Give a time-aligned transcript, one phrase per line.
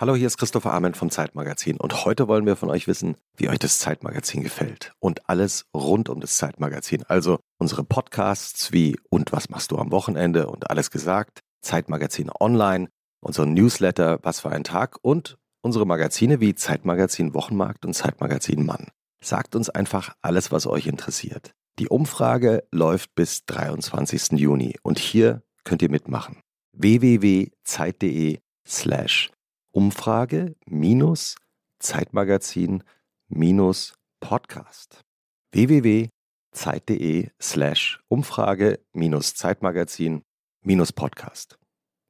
[0.00, 3.48] Hallo, hier ist Christopher Arment vom Zeitmagazin und heute wollen wir von euch wissen, wie
[3.48, 7.02] euch das Zeitmagazin gefällt und alles rund um das Zeitmagazin.
[7.08, 12.90] Also unsere Podcasts wie Und was machst du am Wochenende und alles gesagt, Zeitmagazin online,
[13.20, 18.86] unseren Newsletter Was für ein Tag und unsere Magazine wie Zeitmagazin Wochenmarkt und Zeitmagazin Mann.
[19.20, 21.54] Sagt uns einfach alles, was euch interessiert.
[21.80, 24.38] Die Umfrage läuft bis 23.
[24.38, 26.36] Juni und hier könnt ihr mitmachen.
[26.76, 29.32] www.zeit.de slash
[29.72, 31.36] Umfrage minus
[31.78, 32.82] Zeitmagazin
[33.28, 35.04] minus Podcast.
[35.52, 40.22] www.zeit.de slash Umfrage minus Zeitmagazin
[40.62, 41.58] minus Podcast.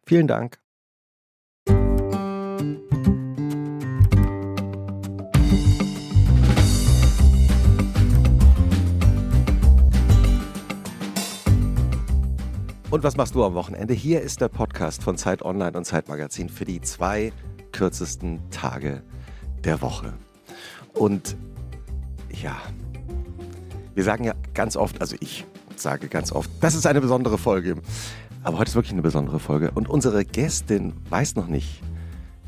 [0.06, 0.60] Vielen Dank.
[12.90, 13.92] Und was machst du am Wochenende?
[13.92, 17.32] Hier ist der Podcast von Zeit Online und Zeitmagazin für die zwei
[17.78, 19.04] kürzesten Tage
[19.62, 20.12] der Woche.
[20.94, 21.36] Und
[22.28, 22.56] ja,
[23.94, 27.76] wir sagen ja ganz oft, also ich sage ganz oft, das ist eine besondere Folge.
[28.42, 29.70] Aber heute ist wirklich eine besondere Folge.
[29.70, 31.80] Und unsere Gästin weiß noch nicht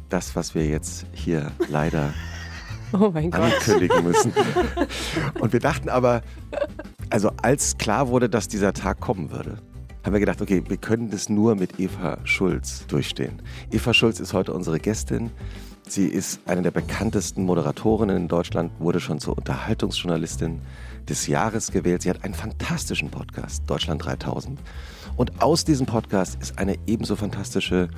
[0.09, 2.13] das, was wir jetzt hier leider
[2.93, 4.33] oh ankündigen müssen.
[5.39, 6.23] Und wir dachten aber,
[7.09, 9.59] also als klar wurde, dass dieser Tag kommen würde,
[10.03, 13.43] haben wir gedacht, okay, wir können das nur mit Eva Schulz durchstehen.
[13.71, 15.31] Eva Schulz ist heute unsere Gästin.
[15.87, 20.61] Sie ist eine der bekanntesten Moderatorinnen in Deutschland, wurde schon zur Unterhaltungsjournalistin
[21.09, 22.03] des Jahres gewählt.
[22.03, 24.61] Sie hat einen fantastischen Podcast, Deutschland 3000.
[25.17, 27.89] Und aus diesem Podcast ist eine ebenso fantastische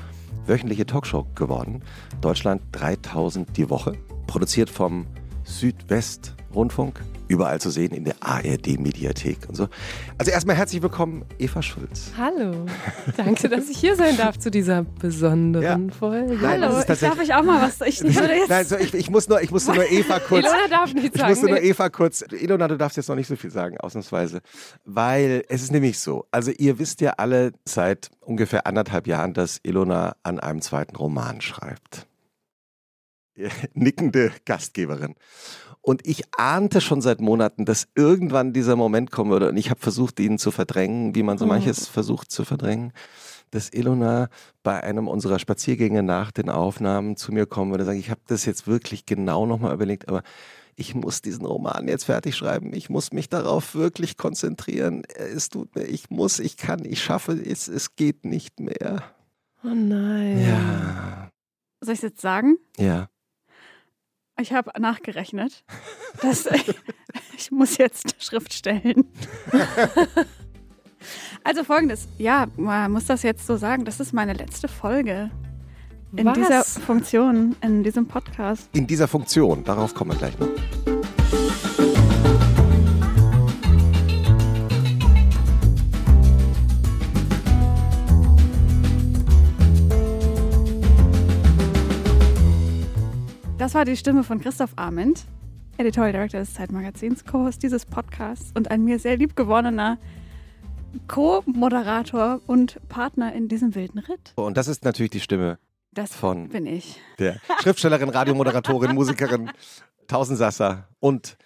[0.47, 1.83] wöchentliche Talkshow geworden.
[2.21, 3.93] Deutschland 3000 die Woche,
[4.27, 5.07] produziert vom
[5.45, 7.01] Südwestrundfunk
[7.33, 9.69] überall zu sehen in der ARD-Mediathek und so.
[10.19, 12.13] Also erstmal herzlich willkommen, Eva Schulz.
[12.17, 12.67] Hallo,
[13.17, 15.95] danke, dass ich hier sein darf zu dieser besonderen ja.
[15.95, 16.35] Folge.
[16.35, 17.81] Nein, Hallo, ich darf ich auch mal was?
[17.87, 20.45] Ich, Nein, so, ich, ich, muss nur, ich musste nur Eva kurz.
[20.45, 21.33] Ilona darf nicht sagen.
[21.33, 22.23] Ich musste nur Eva kurz.
[22.31, 24.43] Ilona, du darfst jetzt noch nicht so viel sagen, ausnahmsweise,
[24.85, 26.27] weil es ist nämlich so.
[26.31, 31.41] Also ihr wisst ja alle seit ungefähr anderthalb Jahren, dass Ilona an einem zweiten Roman
[31.41, 32.07] schreibt.
[33.73, 35.15] Nickende Gastgeberin.
[35.85, 39.49] Und ich ahnte schon seit Monaten, dass irgendwann dieser Moment kommen würde.
[39.49, 41.51] Und ich habe versucht, ihn zu verdrängen, wie man so mhm.
[41.51, 42.93] manches versucht zu verdrängen.
[43.51, 44.29] Dass Ilona
[44.63, 48.21] bei einem unserer Spaziergänge nach den Aufnahmen zu mir kommen würde und sagen, ich habe
[48.29, 50.23] das jetzt wirklich genau nochmal überlegt, aber
[50.77, 52.73] ich muss diesen Roman jetzt fertig schreiben.
[52.73, 55.03] Ich muss mich darauf wirklich konzentrieren.
[55.17, 59.03] Es tut mir, ich muss, ich kann, ich schaffe es, es geht nicht mehr.
[59.65, 60.41] Oh nein.
[60.41, 61.31] Ja.
[61.81, 62.57] Soll ich es jetzt sagen?
[62.79, 63.09] Ja.
[64.43, 65.63] Ich habe nachgerechnet.
[66.21, 66.47] Dass,
[67.39, 69.05] ich muss jetzt Schrift stellen.
[71.45, 75.31] also folgendes, ja, man muss das jetzt so sagen, das ist meine letzte Folge
[76.17, 76.35] in Was?
[76.35, 78.69] dieser Funktion, in diesem Podcast.
[78.73, 80.92] In dieser Funktion, darauf kommen wir gleich noch.
[93.63, 95.25] Das war die Stimme von Christoph Arment,
[95.77, 99.99] Editorial Director des Zeitmagazins, Co-Host dieses Podcasts und ein mir sehr liebgewordener
[101.07, 104.33] Co-Moderator und Partner in diesem wilden Ritt.
[104.35, 105.61] Und das ist natürlich die Stimme
[105.93, 107.01] das von bin ich.
[107.21, 109.49] der Schriftstellerin, Radiomoderatorin, Musikerin,
[110.09, 111.37] Tausendsasser und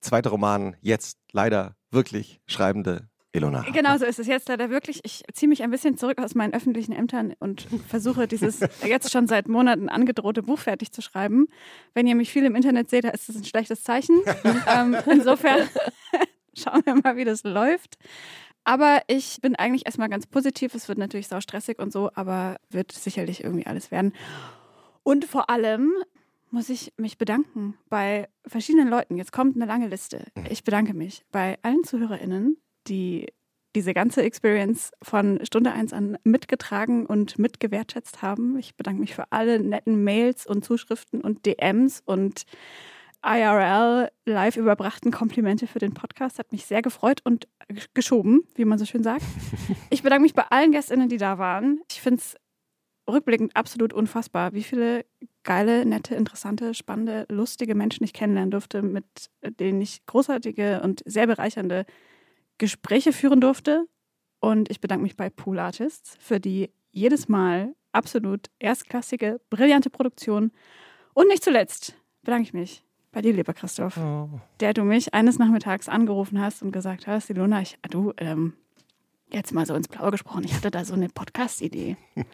[0.00, 3.64] zweiter Roman, jetzt leider wirklich schreibende Ilona.
[3.72, 5.00] Genau so ist es jetzt leider wirklich.
[5.04, 9.26] Ich ziehe mich ein bisschen zurück aus meinen öffentlichen Ämtern und versuche dieses jetzt schon
[9.26, 11.48] seit Monaten angedrohte Buch fertig zu schreiben.
[11.92, 14.20] Wenn ihr mich viel im Internet seht, da ist das ein schlechtes Zeichen.
[14.66, 15.68] ähm, insofern
[16.56, 17.98] schauen wir mal, wie das läuft.
[18.64, 20.74] Aber ich bin eigentlich erstmal ganz positiv.
[20.74, 24.12] Es wird natürlich sau stressig und so, aber wird sicherlich irgendwie alles werden.
[25.02, 25.92] Und vor allem
[26.50, 29.16] muss ich mich bedanken bei verschiedenen Leuten.
[29.16, 30.24] Jetzt kommt eine lange Liste.
[30.50, 32.56] Ich bedanke mich bei allen ZuhörerInnen,
[32.88, 33.26] die
[33.74, 38.58] diese ganze Experience von Stunde 1 an mitgetragen und mitgewertschätzt haben.
[38.58, 42.44] Ich bedanke mich für alle netten Mails und Zuschriften und DMs und
[43.24, 46.38] IRL live überbrachten Komplimente für den Podcast.
[46.38, 47.48] Hat mich sehr gefreut und
[47.94, 49.22] geschoben, wie man so schön sagt.
[49.90, 51.80] Ich bedanke mich bei allen Gästinnen, die da waren.
[51.90, 52.36] Ich finde es
[53.08, 55.04] rückblickend absolut unfassbar, wie viele
[55.42, 59.06] geile, nette, interessante, spannende, lustige Menschen ich kennenlernen durfte, mit
[59.60, 61.86] denen ich großartige und sehr bereichernde
[62.58, 63.86] Gespräche führen durfte.
[64.40, 70.52] Und ich bedanke mich bei Pool Artists für die jedes Mal absolut erstklassige, brillante Produktion.
[71.14, 74.28] Und nicht zuletzt bedanke ich mich bei dir, lieber Christoph, oh.
[74.60, 78.52] der du mich eines Nachmittags angerufen hast und gesagt hast, Ilona, ich, du, ähm,
[79.30, 81.96] jetzt mal so ins Blaue gesprochen, ich hatte da so eine Podcast-Idee.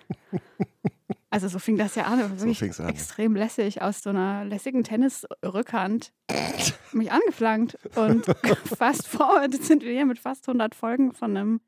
[1.34, 2.88] Also so fing das ja an, wirklich fing's an.
[2.88, 6.12] extrem lässig aus so einer lässigen Tennisrückhand
[6.92, 8.24] mich angeflankt und
[8.78, 11.60] fast forward sind wir hier mit fast 100 Folgen von einem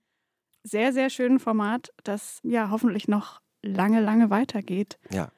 [0.63, 4.99] sehr, sehr schönen Format, das ja hoffentlich noch lange, lange weitergeht.
[5.11, 5.31] Ja.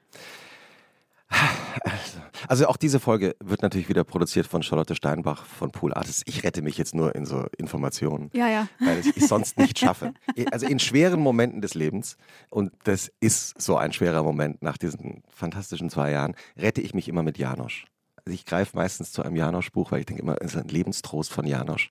[2.49, 6.23] Also auch diese Folge wird natürlich wieder produziert von Charlotte Steinbach von Pool Artists.
[6.27, 8.69] Ich rette mich jetzt nur in so Informationen, Ja, ja.
[8.81, 10.13] weil ich es sonst nicht schaffe.
[10.51, 12.17] Also in schweren Momenten des Lebens,
[12.51, 17.09] und das ist so ein schwerer Moment nach diesen fantastischen zwei Jahren, rette ich mich
[17.09, 17.87] immer mit Janosch.
[18.25, 21.33] Also ich greife meistens zu einem Janosch-Buch, weil ich denke immer, es ist ein Lebenstrost
[21.33, 21.91] von Janosch.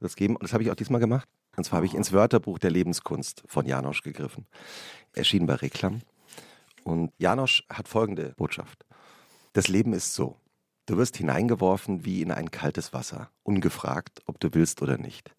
[0.00, 0.36] Das geben.
[0.36, 1.28] Und das habe ich auch diesmal gemacht.
[1.56, 4.46] Und zwar habe ich ins Wörterbuch der Lebenskunst von Janosch gegriffen.
[5.12, 6.00] Erschienen bei Reklam.
[6.84, 8.84] Und Janosch hat folgende Botschaft.
[9.52, 10.36] Das Leben ist so.
[10.86, 15.34] Du wirst hineingeworfen wie in ein kaltes Wasser, ungefragt, ob du willst oder nicht.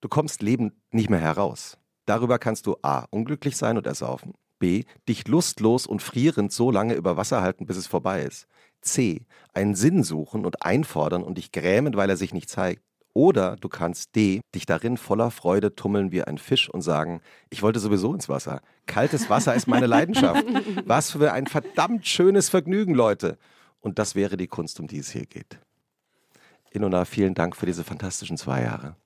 [0.00, 1.78] Du kommst lebend nicht mehr heraus.
[2.04, 3.06] Darüber kannst du A.
[3.10, 4.34] unglücklich sein und ersaufen.
[4.58, 4.84] B.
[5.08, 8.46] dich lustlos und frierend so lange über Wasser halten, bis es vorbei ist.
[8.80, 9.24] C.
[9.54, 12.82] einen Sinn suchen und einfordern und dich grämen, weil er sich nicht zeigt.
[13.14, 17.20] Oder du kannst D, dich darin voller Freude tummeln wie ein Fisch und sagen,
[17.50, 18.62] ich wollte sowieso ins Wasser.
[18.86, 20.44] Kaltes Wasser ist meine Leidenschaft.
[20.86, 23.38] Was für ein verdammt schönes Vergnügen, Leute.
[23.80, 25.58] Und das wäre die Kunst, um die es hier geht.
[26.70, 28.96] Inona, vielen Dank für diese fantastischen zwei Jahre.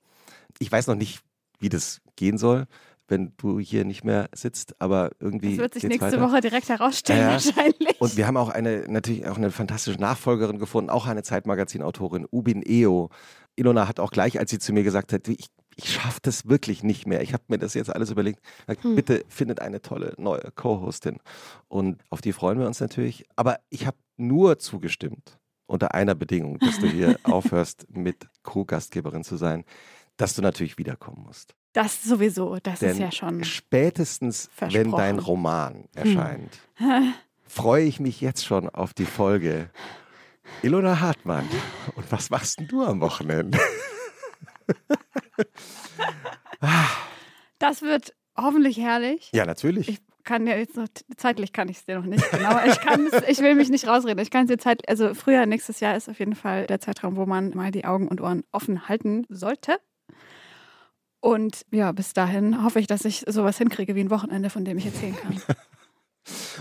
[0.58, 1.20] Ich weiß noch nicht,
[1.58, 2.66] wie das gehen soll,
[3.08, 5.50] wenn du hier nicht mehr sitzt, aber irgendwie.
[5.50, 6.20] Das wird sich nächste weiter.
[6.20, 8.00] Woche direkt herausstellen, Ja, wahrscheinlich.
[8.00, 12.62] Und wir haben auch eine, natürlich auch eine fantastische Nachfolgerin gefunden, auch eine Zeitmagazin-Autorin, Ubin
[12.62, 13.10] Eo.
[13.56, 16.82] Ilona hat auch gleich, als sie zu mir gesagt hat, ich, ich schaffe das wirklich
[16.82, 17.22] nicht mehr.
[17.22, 18.40] Ich habe mir das jetzt alles überlegt.
[18.82, 18.96] Hm.
[18.96, 21.18] Bitte findet eine tolle neue Co-Hostin.
[21.68, 23.24] Und auf die freuen wir uns natürlich.
[23.36, 29.36] Aber ich habe nur zugestimmt, unter einer Bedingung, dass du hier aufhörst, mit Crew-Gastgeberin zu
[29.36, 29.64] sein,
[30.16, 31.54] dass du natürlich wiederkommen musst.
[31.72, 33.44] Das sowieso, das Denn ist ja schon.
[33.44, 34.86] spätestens, wenn.
[34.86, 34.92] Hm.
[34.92, 36.58] dein Roman erscheint,
[37.46, 39.70] freue ich mich jetzt schon auf die Folge.
[40.62, 41.48] Ilona Hartmann,
[41.96, 43.58] und was machst denn du am Wochenende?
[47.58, 49.30] Das wird hoffentlich herrlich.
[49.32, 49.88] Ja, natürlich.
[49.88, 52.48] Ich kann ja jetzt noch, zeitlich kann ich es dir noch nicht genau.
[52.50, 52.76] aber Ich,
[53.28, 54.18] ich will mich nicht rausreden.
[54.18, 57.16] Ich kann es dir zeit, also früher nächstes Jahr ist auf jeden Fall der Zeitraum,
[57.16, 59.78] wo man mal die Augen und Ohren offen halten sollte.
[61.26, 64.78] Und ja, bis dahin hoffe ich, dass ich sowas hinkriege wie ein Wochenende, von dem
[64.78, 65.42] ich erzählen kann.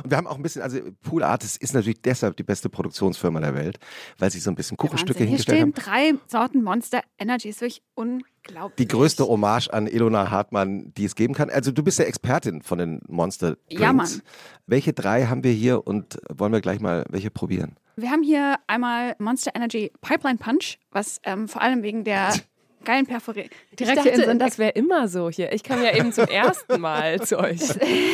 [0.03, 3.39] Und wir haben auch ein bisschen, also Pool Artists ist natürlich deshalb die beste Produktionsfirma
[3.41, 3.77] der Welt,
[4.17, 5.27] weil sie so ein bisschen Kuchenstücke Wahnsinn.
[5.27, 5.71] Hier hingestellt haben.
[5.71, 7.49] stehen drei Sorten Monster Energy.
[7.49, 8.75] Ist wirklich unglaublich.
[8.77, 11.51] Die größte Hommage an Ilona Hartmann, die es geben kann.
[11.51, 13.81] Also du bist ja Expertin von den Monster Drinks.
[13.81, 14.21] Ja, Mann.
[14.65, 17.77] Welche drei haben wir hier und wollen wir gleich mal welche probieren?
[17.97, 22.33] Wir haben hier einmal Monster Energy Pipeline Punch, was ähm, vor allem wegen der
[22.85, 25.51] geilen Perforie Ich direkt hier in dachte, das wäre immer so hier.
[25.51, 27.59] Ich kam ja eben zum ersten Mal zu euch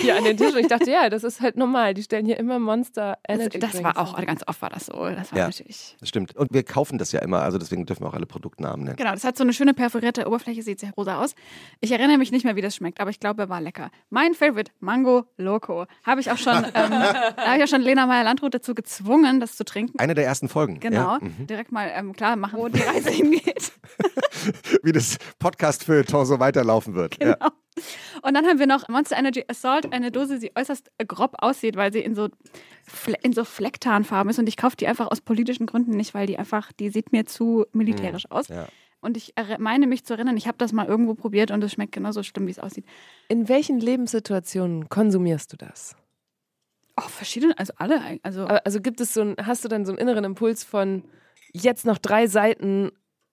[0.02, 1.94] hier an den Tisch und ich dachte, ja, das ist halt normal.
[1.94, 4.94] Die stellen hier immer Monster Energy Das, das war auch, ganz oft war das so.
[4.94, 5.46] Das war Ja.
[5.48, 5.96] natürlich.
[6.00, 6.36] Das stimmt.
[6.36, 8.96] Und wir kaufen das ja immer, also deswegen dürfen wir auch alle Produktnamen nennen.
[8.98, 11.36] Genau, das hat so eine schöne perforierte Oberfläche, sieht sehr rosa aus.
[11.82, 13.92] Ich erinnere mich nicht mehr, wie das schmeckt, aber ich glaube, er war lecker.
[14.10, 15.86] Mein Favorite, Mango Loco.
[16.06, 19.56] Habe ich auch schon, ähm, da habe ich auch schon Lena Meyer-Landrut dazu gezwungen, das
[19.58, 20.00] zu trinken.
[20.00, 20.80] Eine der ersten Folgen.
[20.80, 21.20] Genau, Ja?
[21.22, 21.48] Mhm.
[21.48, 23.72] direkt mal ähm, klar machen, wo die Reise hingeht.
[24.84, 27.22] Wie das podcast für so weiterlaufen wird.
[27.22, 27.34] Ja.
[27.34, 27.50] Genau.
[28.22, 31.92] Und dann haben wir noch Monster Energy Assault, eine Dose, die äußerst grob aussieht, weil
[31.94, 32.30] sie in so,
[32.86, 34.40] Fle in so Flecktarnfarben ist.
[34.40, 37.26] Und ich kaufe die einfach aus politischen Gründen nicht, weil die einfach, die sieht mir
[37.26, 38.50] zu militärisch aus.
[38.50, 38.68] Ja.
[39.00, 41.94] Und ich meine mich zu erinnern, ich habe das mal irgendwo probiert und es schmeckt
[41.94, 42.86] genauso schlimm, wie es aussieht.
[43.30, 45.96] In welchen Lebenssituationen konsumierst du das?
[46.98, 48.20] Oh, verschiedene, also alle.
[48.22, 51.04] Also Also gibt es so ein, hast du dann so einen inneren Impuls von
[51.52, 52.92] jetzt noch drei Seiten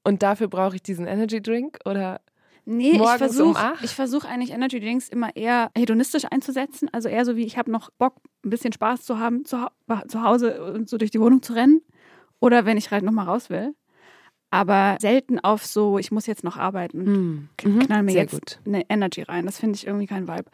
[0.08, 1.78] und dafür brauche ich diesen Energy Drink?
[1.84, 2.20] Oder
[2.64, 3.84] nee, ich morgens um versuche acht?
[3.84, 6.88] ich versuch eigentlich Energy Drinks immer eher hedonistisch einzusetzen.
[6.92, 9.66] Also eher so wie, ich habe noch Bock, ein bisschen Spaß zu haben, zu,
[10.08, 11.80] zu Hause und so durch die Wohnung zu rennen.
[12.40, 13.74] Oder wenn ich halt nochmal raus will.
[14.50, 17.04] Aber selten auf so, ich muss jetzt noch arbeiten.
[17.06, 17.48] hm.
[17.58, 18.60] K- mhm, knall mir sehr jetzt gut.
[18.66, 19.44] eine Energy rein.
[19.44, 20.50] Das finde ich irgendwie kein Vibe.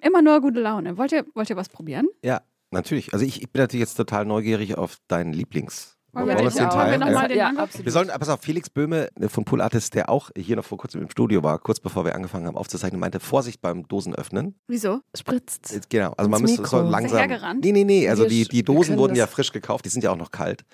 [0.00, 0.96] Immer nur gute Laune.
[0.98, 2.08] Wollt ihr, wollt ihr was probieren?
[2.24, 2.40] ja,
[2.72, 3.12] natürlich.
[3.12, 5.96] Also ich, ich bin natürlich jetzt total neugierig auf deinen Lieblings.
[6.12, 7.50] Wollen wir wir den- das den wollen wir Ja.
[7.50, 7.68] den ja.
[7.84, 10.78] Wir sollen, pass auf, Felix Böhme äh, von Pool Artist, der auch hier noch vor
[10.78, 14.54] kurzem im Studio war, kurz bevor wir angefangen haben aufzuzeichnen, meinte, Vorsicht beim Dosenöffnen.
[14.66, 15.00] Wieso?
[15.16, 15.88] Spritzt.
[15.88, 17.28] Genau, also man müsste so langsam.
[17.60, 20.10] Nee, nee, nee, also die, die Dosen wurden ja das- frisch gekauft, die sind ja
[20.10, 20.64] auch noch kalt.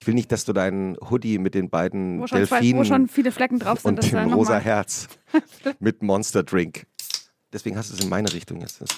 [0.00, 2.84] Ich will nicht, dass du deinen Hoodie mit den beiden Wo schon, zwei, Delfinen wo
[2.84, 3.90] schon viele Flecken drauf sind.
[3.90, 5.08] und dass da dem rosa Herz
[5.80, 6.86] mit Monster Drink.
[7.52, 8.80] Deswegen hast du es in meine Richtung jetzt.
[8.82, 8.90] Das-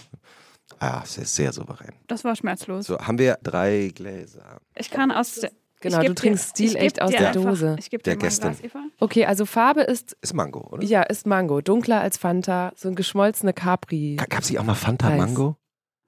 [0.81, 1.93] Ah, ist sehr souverän.
[2.09, 2.87] Das war schmerzlos.
[2.87, 4.61] So, haben wir drei Gläser.
[4.77, 5.51] Ich kann aus der.
[5.81, 7.77] Genau, du trinkst stilecht geb aus der einfach- Dose.
[7.79, 8.53] Ich gebe Der dir ein gestern.
[8.53, 8.81] Glas, Eva.
[9.01, 10.83] Okay, also Farbe ist, Ist Mango, oder?
[10.85, 11.61] ja, ist Mango.
[11.61, 14.17] Dunkler als Fanta, so ein geschmolzene Capri.
[14.17, 15.19] Gab es hier auch mal Fanta Weiß.
[15.19, 15.57] Mango?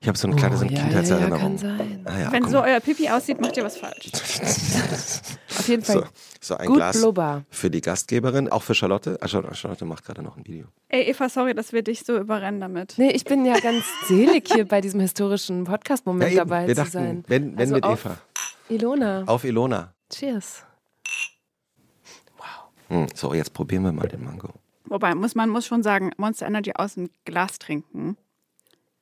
[0.02, 1.56] Ich habe so eine kleine so eine Oh, ja, Kindheitserinnerung.
[1.58, 2.00] Ja, ja, kann sein.
[2.06, 4.10] Ah, ja, Wenn so euer Pipi aussieht, macht ihr was falsch.
[5.58, 6.04] Auf jeden Fall so,
[6.40, 7.44] so ein gut Glas blubber.
[7.50, 9.18] für die Gastgeberin, auch für Charlotte.
[9.20, 10.66] Ah, Charlotte macht gerade noch ein Video.
[10.88, 12.94] Ey, Eva, sorry, dass wir dich so überrennen damit.
[12.96, 16.80] Nee, ich bin ja ganz selig hier bei diesem historischen Podcast-Moment Ja, dabei Wir zu
[16.80, 17.24] dachten, sein.
[17.28, 18.16] wenn, wenn Also mit auf Eva.
[18.70, 19.24] Ilona.
[19.26, 19.92] Auf Ilona.
[20.10, 20.64] Cheers.
[22.88, 24.48] Hm, so, jetzt probieren wir mal den Mango.
[24.86, 28.16] Wobei, muss, man muss schon sagen, Monster Energy aus dem Glas trinken.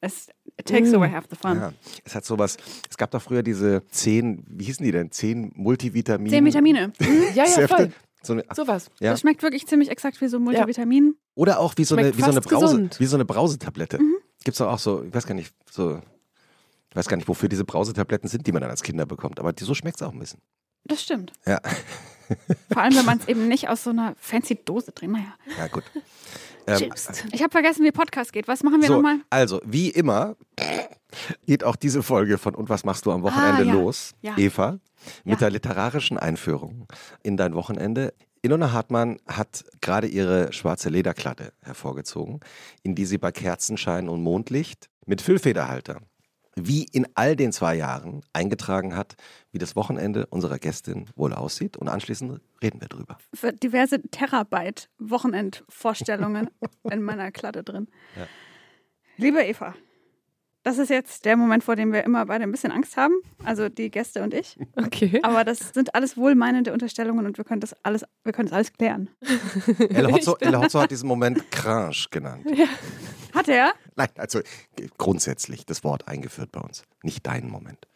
[0.00, 0.28] Es
[0.64, 0.96] takes Mm.
[0.96, 1.56] away half the fun.
[1.58, 1.72] Ja,
[2.04, 2.56] es hat sowas.
[2.88, 5.10] Es gab doch früher diese zehn, wie hießen die denn?
[5.10, 6.30] Zehn Multivitamine.
[6.30, 6.92] Zehn Vitamine.
[7.34, 7.76] Ja, ja, Säfte.
[7.76, 7.92] voll.
[8.22, 8.90] So eine, Sowas.
[9.00, 9.12] Ja.
[9.12, 11.16] Das schmeckt wirklich ziemlich exakt wie so Multivitamin.
[11.34, 13.00] oder auch wie so eine, wie so eine Brause, gesund.
[13.00, 13.98] wie so eine Brausetablette.
[13.98, 14.16] Mhm.
[14.44, 16.00] Gibt's doch auch so, ich weiß gar nicht, so,
[16.90, 19.38] ich weiß gar nicht, wofür diese Brausetabletten sind, die man dann als Kinder bekommt.
[19.40, 20.40] Aber die, so schmeckt's auch ein bisschen.
[20.84, 21.32] Das stimmt.
[21.46, 21.60] Ja,
[22.72, 25.16] Vor allem, wenn man es eben nicht aus so einer fancy Dose trinkt.
[25.16, 25.34] Naja.
[25.58, 25.84] ja gut.
[26.66, 26.92] Ähm.
[27.32, 28.46] Ich habe vergessen, wie Podcast geht.
[28.48, 29.20] Was machen wir so, nochmal?
[29.30, 30.36] also, wie immer
[31.46, 33.72] geht auch diese Folge von Und was machst du am Wochenende Ah, ja.
[33.72, 34.36] los, Ja.
[34.36, 34.72] Eva,
[35.24, 35.36] mit Ja.
[35.36, 36.86] der literarischen Einführung
[37.22, 38.12] in dein Wochenende.
[38.42, 42.40] Ilona Hartmann hat gerade ihre schwarze Lederklatte hervorgezogen,
[42.82, 46.02] in die sie bei Kerzenschein und Mondlicht mit Füllfederhalter
[46.56, 49.16] wie in all den zwei Jahren eingetragen hat,
[49.52, 51.76] wie das Wochenende unserer Gästin wohl aussieht.
[51.76, 53.18] Und anschließend reden wir drüber.
[53.34, 56.50] Für diverse Terabyte Wochenendvorstellungen
[56.90, 57.88] in meiner Klatte drin.
[58.16, 58.26] Ja.
[59.16, 59.74] Liebe Eva,
[60.68, 63.14] das ist jetzt der Moment, vor dem wir immer beide ein bisschen Angst haben.
[63.42, 64.58] Also die Gäste und ich.
[64.76, 65.18] Okay.
[65.22, 68.72] Aber das sind alles wohlmeinende Unterstellungen und wir können das alles, wir können das alles
[68.74, 69.08] klären.
[69.78, 72.44] El Hotzo, El Hotzo hat diesen Moment Cringe genannt.
[73.34, 73.72] Hat er?
[73.96, 74.40] Nein, also
[74.98, 76.82] grundsätzlich das Wort eingeführt bei uns.
[77.02, 77.88] Nicht deinen Moment.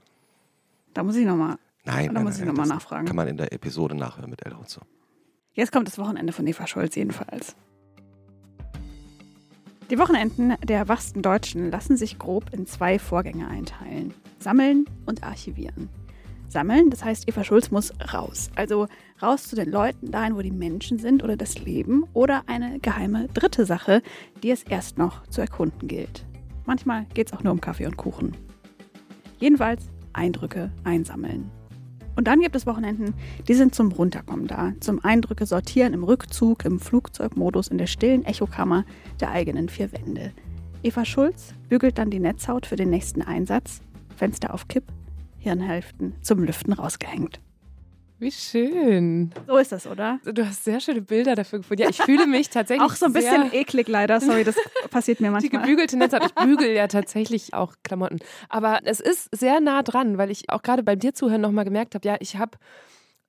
[0.95, 1.57] Da muss ich nochmal.
[1.85, 3.07] Nein, Da nein, muss ich nein, noch mal das nachfragen.
[3.07, 4.81] Kann man in der Episode nachhören mit El Hotzo.
[5.53, 7.55] Jetzt kommt das Wochenende von Eva Scholz jedenfalls.
[9.93, 14.15] Die Wochenenden der wachsten Deutschen lassen sich grob in zwei Vorgänge einteilen.
[14.39, 15.91] Sammeln und archivieren.
[16.49, 18.51] Sammeln, das heißt, Eva Schulz muss raus.
[18.55, 18.87] Also
[19.21, 23.29] raus zu den Leuten, dahin, wo die Menschen sind oder das Leben oder eine geheime
[23.35, 24.01] dritte Sache,
[24.43, 26.25] die es erst noch zu erkunden gilt.
[26.65, 28.35] Manchmal geht es auch nur um Kaffee und Kuchen.
[29.41, 31.51] Jedenfalls Eindrücke einsammeln.
[32.15, 33.15] Und dann gibt es Wochenenden,
[33.49, 38.25] die sind zum Runterkommen da, zum Eindrücke sortieren im Rückzug, im Flugzeugmodus, in der stillen
[38.25, 38.85] Echokammer
[39.21, 40.33] der eigenen vier Wände.
[40.83, 43.81] Eva Schulz bügelt dann die Netzhaut für den nächsten Einsatz,
[44.17, 44.85] Fenster auf Kipp,
[45.39, 47.41] Hirnhälften zum Lüften rausgehängt.
[48.23, 49.33] Wie schön.
[49.49, 50.21] So ist das, oder?
[50.25, 51.83] Du hast sehr schöne Bilder dafür gefunden.
[51.83, 54.55] Ja, ich fühle mich tatsächlich Auch so ein bisschen eklig leider, sorry, das
[54.93, 55.63] passiert mir Die manchmal.
[55.63, 56.27] gebügelte Netzhaut.
[56.27, 58.21] Ich bügel ja tatsächlich auch Klamotten.
[58.49, 61.97] Aber es ist sehr nah dran, weil ich auch gerade beim dir zuhören nochmal gemerkt
[61.97, 62.59] habe, ja, ich habe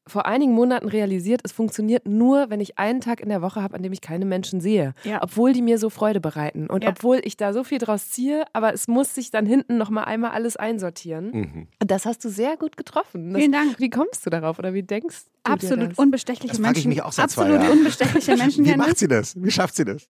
[0.06, 3.76] vor einigen Monaten realisiert, es funktioniert nur, wenn ich einen Tag in der Woche habe,
[3.76, 4.94] an dem ich keine Menschen sehe.
[5.04, 5.22] Ja.
[5.24, 6.68] Obwohl die mir so Freude bereiten.
[6.68, 6.90] Und Ja.
[6.90, 10.32] obwohl ich da so viel draus ziehe, aber es muss sich dann hinten nochmal einmal
[10.32, 11.32] alles einsortieren.
[11.32, 11.68] Mhm.
[11.80, 13.32] Das hast du sehr gut getroffen.
[13.32, 13.80] Das, Vielen Dank.
[13.80, 15.98] Wie kommst du darauf oder wie denkst du dir Absolut das?
[15.98, 16.90] unbestechliche Das frage ich Menschen.
[16.90, 17.78] mich auch seit zwei Absolut Jahren.
[17.78, 19.42] unbestechliche Menschen Wie macht sie das?
[19.42, 20.10] Wie schafft sie das?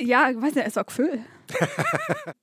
[0.00, 1.20] Ja, ich weiß nicht, ist auch Gefühl.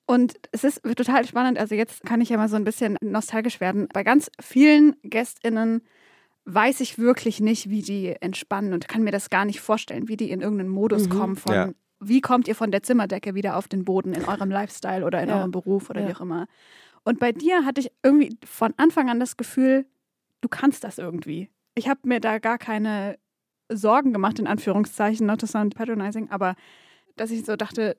[0.05, 1.60] und es ist total spannend.
[1.60, 3.88] Also jetzt kann ich ja mal so ein bisschen nostalgisch werden.
[3.93, 5.81] Bei ganz vielen GästInnen
[6.53, 10.18] weiß ich wirklich nicht, wie die entspannen und kann mir das gar nicht vorstellen, wie
[10.18, 11.10] die in irgendeinen Modus Mhm.
[11.10, 11.72] kommen von Ja.
[12.01, 15.29] wie kommt ihr von der Zimmerdecke wieder auf den Boden in eurem Lifestyle oder in
[15.29, 15.39] Ja.
[15.39, 16.08] eurem Beruf oder Ja.
[16.08, 16.48] wie auch immer.
[17.03, 19.86] Und bei dir hatte ich irgendwie von Anfang an das Gefühl,
[20.41, 21.50] du kannst das irgendwie.
[21.75, 23.18] Ich habe mir da gar keine
[23.72, 26.56] Sorgen gemacht, in Anführungszeichen, not to sound patronizing, aber
[27.18, 27.98] dass ich so dachte,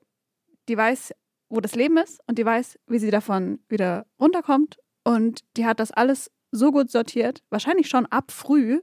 [0.67, 1.13] die weiß,
[1.49, 5.79] wo das Leben ist und die weiß, wie sie davon wieder runterkommt und die hat
[5.79, 8.81] das alles so gut sortiert, wahrscheinlich schon ab früh,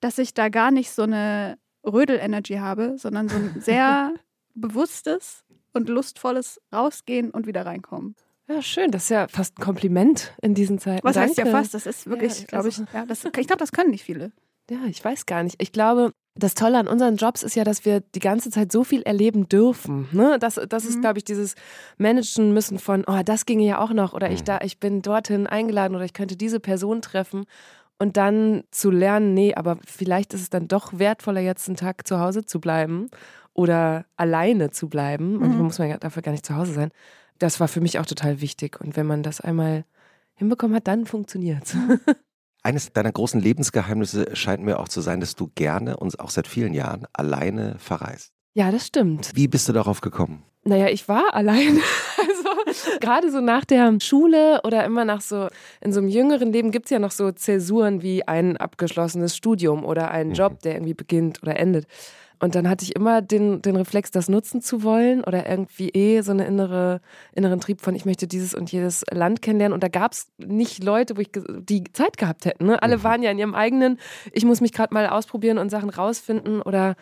[0.00, 4.14] dass ich da gar nicht so eine Rödel-Energy habe, sondern so ein sehr
[4.54, 8.14] bewusstes und lustvolles Rausgehen und wieder reinkommen.
[8.48, 8.90] Ja, schön.
[8.90, 11.06] Das ist ja fast ein Kompliment in diesen Zeiten.
[11.06, 11.58] Was heißt ja Danke.
[11.58, 11.74] fast?
[11.74, 14.32] Das ist wirklich, Ja, glaube ich, also- ja, das, ich glaube, das können nicht viele.
[14.70, 15.56] Ja, ich weiß gar nicht.
[15.62, 18.84] Ich glaube, das Tolle an unseren Jobs ist ja, dass wir die ganze Zeit so
[18.84, 20.08] viel erleben dürfen.
[20.12, 20.38] Ne?
[20.40, 21.00] Das, das ist, Mhm.
[21.02, 21.54] glaube ich, dieses
[21.98, 24.44] Managen müssen von, oh, das ginge ja auch noch oder ich, Mhm.
[24.46, 27.44] da, ich bin dorthin eingeladen oder ich könnte diese Person treffen.
[27.98, 32.06] Und dann zu lernen, nee, aber vielleicht ist es dann doch wertvoller, jetzt einen Tag
[32.06, 33.08] zu Hause zu bleiben
[33.52, 35.34] oder alleine zu bleiben.
[35.38, 35.64] Manchmal Mhm.
[35.66, 36.90] muss man ja dafür gar nicht zu Hause sein.
[37.38, 38.80] Das war für mich auch total wichtig.
[38.80, 39.84] Und wenn man das einmal
[40.34, 41.76] hinbekommen hat, dann funktioniert's.
[42.62, 46.46] Eines deiner großen Lebensgeheimnisse scheint mir auch zu sein, dass du gerne und auch seit
[46.46, 48.32] vielen Jahren alleine verreist.
[48.54, 49.32] Ja, das stimmt.
[49.34, 50.42] Wie bist du darauf gekommen?
[50.64, 51.78] Naja, ich war allein.
[52.24, 55.48] Also gerade so nach der Schule oder immer nach so,
[55.80, 59.84] in so einem jüngeren Leben gibt es ja noch so Zäsuren wie ein abgeschlossenes Studium
[59.84, 60.34] oder einen Mhm.
[60.36, 61.86] Job, der irgendwie beginnt oder endet.
[62.42, 66.22] Und dann hatte ich immer den, den Reflex, das nutzen zu wollen oder irgendwie eh
[66.22, 67.00] so einen innere,
[67.36, 69.72] inneren Trieb von, ich möchte dieses und jedes Land kennenlernen.
[69.72, 72.66] Und da gab es nicht Leute, wo ich die Zeit gehabt hätten.
[72.66, 72.82] Ne?
[72.82, 73.04] Alle mhm.
[73.04, 73.96] waren ja in ihrem eigenen,
[74.32, 76.96] ich muss mich gerade mal ausprobieren und Sachen rausfinden oder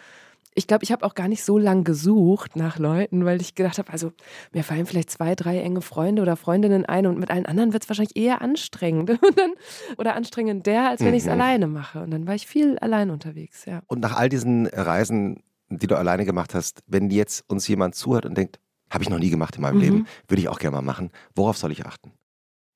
[0.55, 3.79] ich glaube, ich habe auch gar nicht so lange gesucht nach Leuten, weil ich gedacht
[3.79, 4.13] habe, also
[4.53, 7.85] mir fallen vielleicht zwei, drei enge Freunde oder Freundinnen ein und mit allen anderen wird
[7.85, 9.53] es wahrscheinlich eher anstrengend dann,
[9.97, 11.15] oder anstrengender, als wenn mhm.
[11.15, 12.03] ich es alleine mache.
[12.03, 13.83] Und dann war ich viel allein unterwegs, ja.
[13.87, 18.27] Und nach all diesen Reisen, die du alleine gemacht hast, wenn jetzt uns jemand zuhört
[18.27, 18.59] und denkt,
[18.91, 19.83] habe ich noch nie gemacht in meinem mhm.
[19.83, 22.13] Leben, würde ich auch gerne mal machen, worauf soll ich achten?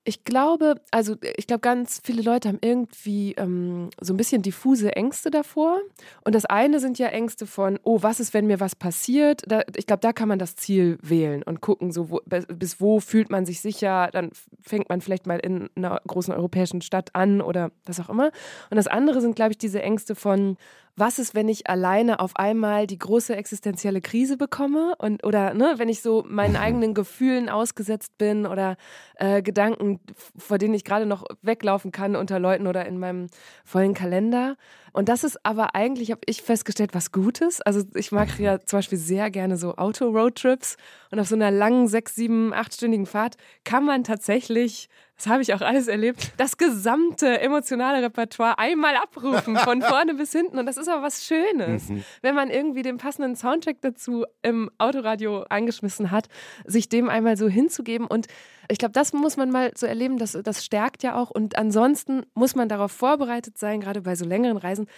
[0.06, 4.94] Ich glaube, also ich glaube, ganz viele Leute haben irgendwie ähm, so ein bisschen diffuse
[4.94, 5.80] Ängste davor.
[6.24, 9.42] Und das eine sind ja Ängste von, oh, was ist, wenn mir was passiert?
[9.46, 13.00] Da, ich glaube, da kann man das Ziel wählen und gucken, so wo, bis wo
[13.00, 14.10] fühlt man sich sicher.
[14.12, 14.30] Dann
[14.60, 18.30] fängt man vielleicht mal in einer großen europäischen Stadt an oder was auch immer.
[18.68, 20.58] Und das andere sind, glaube ich, diese Ängste von,
[20.96, 25.74] was ist, wenn ich alleine auf einmal die große existenzielle Krise bekomme und oder ne,
[25.76, 26.60] wenn ich so meinen mhm.
[26.60, 28.76] eigenen Gefühlen ausgesetzt bin oder
[29.16, 30.00] äh, Gedanken,
[30.36, 33.26] vor denen ich gerade noch weglaufen kann unter Leuten oder in meinem
[33.64, 34.56] vollen Kalender.
[34.92, 37.60] Und das ist aber eigentlich, habe ich festgestellt, was Gutes.
[37.60, 40.76] Also ich mag ja zum Beispiel sehr gerne so Auto-Roadtrips
[41.10, 45.54] und auf so einer langen sechs, sieben, achtstündigen Fahrt kann man tatsächlich das habe ich
[45.54, 50.58] auch alles erlebt, das gesamte emotionale Repertoire einmal abrufen, von vorne bis hinten.
[50.58, 52.04] Und das ist aber was Schönes, mhm.
[52.20, 56.28] wenn man irgendwie den passenden Soundtrack dazu im Autoradio angeschmissen hat,
[56.64, 58.06] sich dem einmal so hinzugeben.
[58.06, 58.26] Und
[58.68, 61.30] ich glaube, das muss man mal so erleben, das, das stärkt ja auch.
[61.30, 64.88] Und ansonsten muss man darauf vorbereitet sein, gerade bei so längeren Reisen.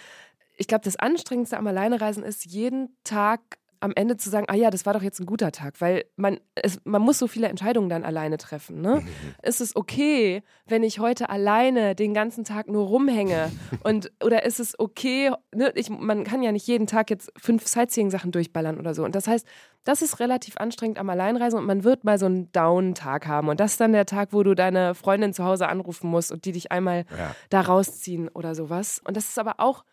[0.57, 3.41] Ich glaube, das Anstrengendste am Alleinereisen ist, jeden Tag
[3.79, 6.39] am Ende zu sagen, ah ja, das war doch jetzt ein guter Tag, weil man,
[6.55, 8.81] es, man muss so viele Entscheidungen dann alleine treffen.
[8.81, 9.01] Ne?
[9.01, 9.07] Mhm.
[9.43, 13.51] Ist es okay, wenn ich heute alleine den ganzen Tag nur rumhänge?
[13.83, 15.71] Und, oder ist es okay, ne?
[15.75, 19.03] ich, man kann ja nicht jeden Tag jetzt fünf Sightseeing-Sachen durchballern oder so.
[19.03, 19.47] Und das heißt,
[19.83, 23.47] das ist relativ anstrengend am Alleinreisen und man wird mal so einen Down-Tag haben.
[23.47, 26.43] Und das ist dann der Tag, wo du deine Freundin zu Hause anrufen musst und
[26.43, 27.35] die dich einmal ja.
[27.49, 29.01] da rausziehen oder sowas.
[29.05, 29.85] Und das ist aber auch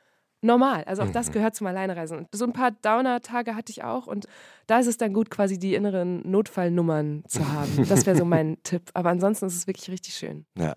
[0.44, 0.84] normal.
[0.84, 1.32] Also auch das mhm.
[1.32, 2.19] gehört zum Alleinereisen.
[2.19, 4.26] Und so ein paar Downer-Tage hatte ich auch und
[4.66, 7.86] da ist es dann gut, quasi die inneren Notfallnummern zu haben.
[7.88, 8.90] Das wäre so mein Tipp.
[8.95, 10.47] Aber ansonsten ist es wirklich richtig schön.
[10.56, 10.76] Ja.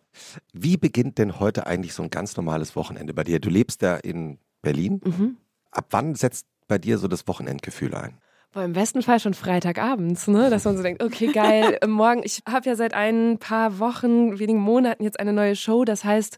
[0.54, 3.40] Wie beginnt denn heute eigentlich so ein ganz normales Wochenende bei dir?
[3.40, 5.02] Du lebst ja in Berlin.
[5.04, 5.38] Mhm.
[5.72, 8.18] Ab wann setzt bei dir so das Wochenendgefühl ein?
[8.54, 10.50] Boah, Im besten Fall schon Freitagabends, ne?
[10.50, 14.60] dass man so denkt, okay, geil, morgen, ich habe ja seit ein paar Wochen, wenigen
[14.60, 15.84] Monaten jetzt eine neue Show.
[15.84, 16.38] Das heißt,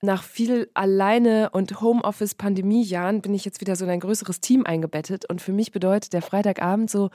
[0.00, 5.28] nach viel alleine und Homeoffice-Pandemiejahren bin ich jetzt wieder so in ein größeres Team eingebettet.
[5.28, 7.10] Und für mich bedeutet der Freitagabend so,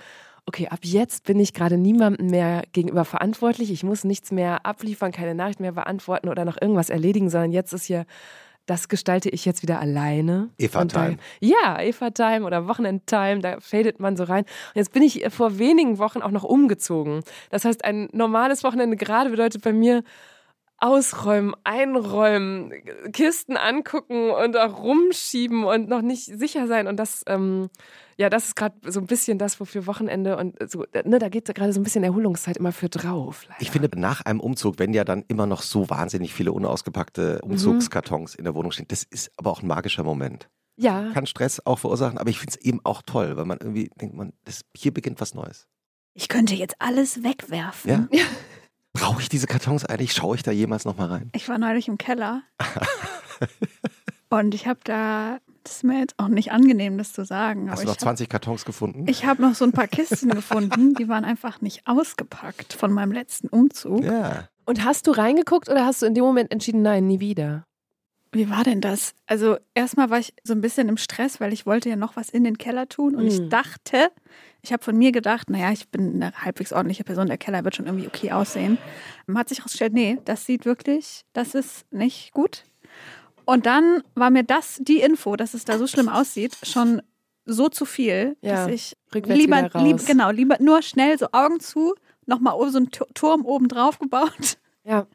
[0.45, 3.71] okay, ab jetzt bin ich gerade niemandem mehr gegenüber verantwortlich.
[3.71, 7.73] Ich muss nichts mehr abliefern, keine Nachricht mehr beantworten oder noch irgendwas erledigen, sondern jetzt
[7.73, 8.05] ist hier
[8.65, 10.49] das gestalte ich jetzt wieder alleine.
[10.57, 11.17] Eva-Time.
[11.41, 14.45] Ja, Eva-Time oder Wochenend-Time, da fadet man so rein.
[14.45, 17.23] Und jetzt bin ich vor wenigen Wochen auch noch umgezogen.
[17.49, 20.03] Das heißt, ein normales Wochenende gerade bedeutet bei mir,
[20.83, 22.73] ausräumen, einräumen,
[23.13, 26.87] Kisten angucken und auch rumschieben und noch nicht sicher sein.
[26.87, 27.69] Und das, ähm,
[28.17, 31.45] ja, das ist gerade so ein bisschen das, wofür Wochenende und so, ne, da geht
[31.55, 33.45] gerade so ein bisschen Erholungszeit immer für drauf.
[33.47, 33.61] Leider.
[33.61, 37.51] Ich finde, nach einem Umzug, wenn ja dann immer noch so wahnsinnig viele unausgepackte mhm.
[37.51, 38.39] Umzugskartons mhm.
[38.39, 40.49] in der Wohnung stehen, das ist aber auch ein magischer Moment.
[40.75, 41.11] Ja.
[41.13, 44.15] Kann Stress auch verursachen, aber ich finde es eben auch toll, weil man irgendwie denkt,
[44.15, 45.69] man, das, hier beginnt was Neues.
[46.13, 48.09] Ich könnte jetzt alles wegwerfen.
[48.11, 48.19] Ja.
[48.93, 50.13] Brauche ich diese Kartons eigentlich?
[50.13, 51.29] Schaue ich da jemals noch mal rein?
[51.33, 52.43] Ich war neulich im Keller.
[54.29, 57.71] und ich habe da, das ist mir jetzt auch nicht angenehm, das zu sagen.
[57.71, 59.05] Hast du noch 20 hab, Kartons gefunden?
[59.07, 63.11] Ich habe noch so ein paar Kisten gefunden, die waren einfach nicht ausgepackt von meinem
[63.11, 64.03] letzten Umzug.
[64.03, 64.47] Ja.
[64.65, 67.65] Und hast du reingeguckt oder hast du in dem Moment entschieden, nein, nie wieder?
[68.31, 69.13] Wie war denn das?
[69.27, 72.29] Also erstmal war ich so ein bisschen im Stress, weil ich wollte ja noch was
[72.29, 73.27] in den Keller tun und mhm.
[73.27, 73.49] ich hm.
[73.49, 74.11] dachte,
[74.63, 77.75] ich habe von mir gedacht, naja, ich bin eine halbwegs ordentliche Person, der Keller wird
[77.75, 78.77] schon irgendwie okay aussehen.
[79.35, 82.63] Hat sich herausgestellt, nee, das sieht wirklich, das ist nicht gut.
[83.43, 87.01] Und dann war mir das, die Info, dass es da so schlimm aussieht, schon
[87.45, 91.93] so zu viel, ja, dass ich lieber, lieber, genau, lieber nur schnell so Augen zu,
[92.25, 94.57] nochmal so einen Turm oben drauf gebaut.
[94.85, 95.07] Ja.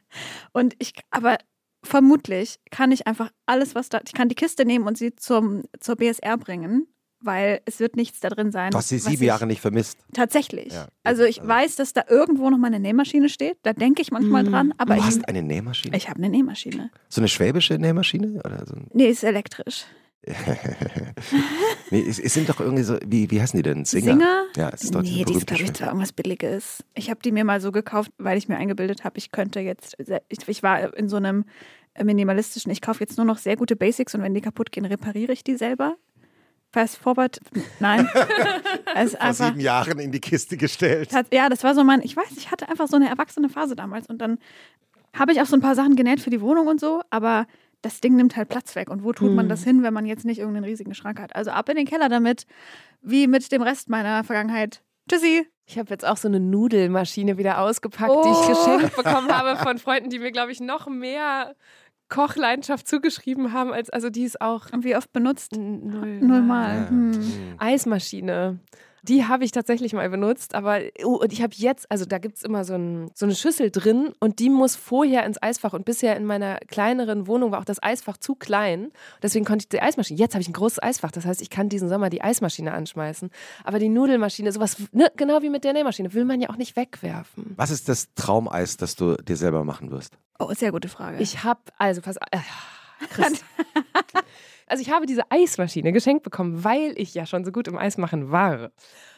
[0.51, 1.37] Und ich, aber
[1.83, 5.63] vermutlich kann ich einfach alles, was da, ich kann die Kiste nehmen und sie zum,
[5.79, 6.87] zur BSR bringen
[7.21, 8.71] weil es wird nichts da drin sein.
[8.71, 9.99] Du hast sie sieben Jahre nicht vermisst.
[10.13, 10.73] Tatsächlich.
[10.73, 11.49] Ja, also ich also.
[11.49, 13.57] weiß, dass da irgendwo noch mal eine Nähmaschine steht.
[13.63, 14.51] Da denke ich manchmal mhm.
[14.51, 14.73] dran.
[14.77, 15.95] Aber du ich, hast eine Nähmaschine?
[15.95, 16.91] Ich habe eine Nähmaschine.
[17.09, 18.41] So eine schwäbische Nähmaschine?
[18.43, 19.85] Oder so nee, ist elektrisch.
[21.91, 23.85] nee, es, es, sind doch irgendwie so, wie, wie heißen die denn?
[23.85, 24.13] Singer?
[24.13, 24.43] Singer?
[24.57, 26.83] Ja, es ist doch Nee, die ist, glaube ich, zwar irgendwas Billiges.
[26.93, 29.95] Ich habe die mir mal so gekauft, weil ich mir eingebildet habe, ich könnte jetzt,
[30.27, 31.45] ich, ich war in so einem
[32.03, 35.31] minimalistischen, ich kaufe jetzt nur noch sehr gute Basics und wenn die kaputt gehen, repariere
[35.31, 35.95] ich die selber
[36.71, 37.39] fast forward,
[37.79, 38.07] nein.
[38.13, 41.09] Vor einfach, sieben Jahren in die Kiste gestellt.
[41.31, 44.07] Ja, das war so mein, ich weiß, ich hatte einfach so eine erwachsene Phase damals
[44.07, 44.39] und dann
[45.17, 47.47] habe ich auch so ein paar Sachen genäht für die Wohnung und so, aber
[47.81, 48.89] das Ding nimmt halt Platz weg.
[48.89, 49.49] Und wo tut man Hm.
[49.49, 51.35] das hin, wenn man jetzt nicht irgendeinen riesigen Schrank hat?
[51.35, 52.45] Also ab in den Keller damit,
[53.01, 54.81] wie mit dem Rest meiner Vergangenheit.
[55.09, 55.47] Tschüssi.
[55.65, 58.47] Ich habe jetzt auch so eine Nudelmaschine wieder ausgepackt, die ich Oh.
[58.49, 61.55] geschenkt bekommen habe von Freunden, die mir, glaube ich, noch mehr
[62.09, 65.55] Kochleidenschaft zugeschrieben haben, als also die ist auch Und wie oft benutzt?
[65.55, 66.19] null.
[66.19, 66.75] Nullmal.
[66.75, 66.89] Ja.
[66.89, 67.13] Hm.
[67.13, 67.21] Hm.
[67.57, 68.59] Eismaschine.
[69.03, 72.37] Die habe ich tatsächlich mal benutzt, aber oh, und ich habe jetzt, also da gibt
[72.37, 75.85] es immer so, ein, so eine Schüssel drin und die muss vorher ins Eisfach und
[75.85, 78.91] bisher in meiner kleineren Wohnung war auch das Eisfach zu klein.
[79.21, 81.69] Deswegen konnte ich die Eismaschine, jetzt habe ich ein großes Eisfach, das heißt, ich kann
[81.69, 83.29] diesen Sommer die Eismaschine anschmeißen.
[83.63, 86.75] Aber die Nudelmaschine, sowas, ne, genau wie mit der Nähmaschine, will man ja auch nicht
[86.75, 87.53] wegwerfen.
[87.55, 90.17] Was ist das Traumeis, das du dir selber machen wirst?
[90.39, 91.17] Oh, sehr gute Frage.
[91.21, 92.39] Ich habe, also pass äh,
[93.09, 93.43] Christ.
[94.69, 98.31] Also ich habe diese Eismaschine geschenkt bekommen, weil ich ja schon so gut im Eismachen
[98.31, 98.71] war.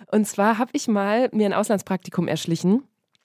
[0.09, 2.83] Und zwar habe ich mal mir ein Auslandspraktikum erschlichen.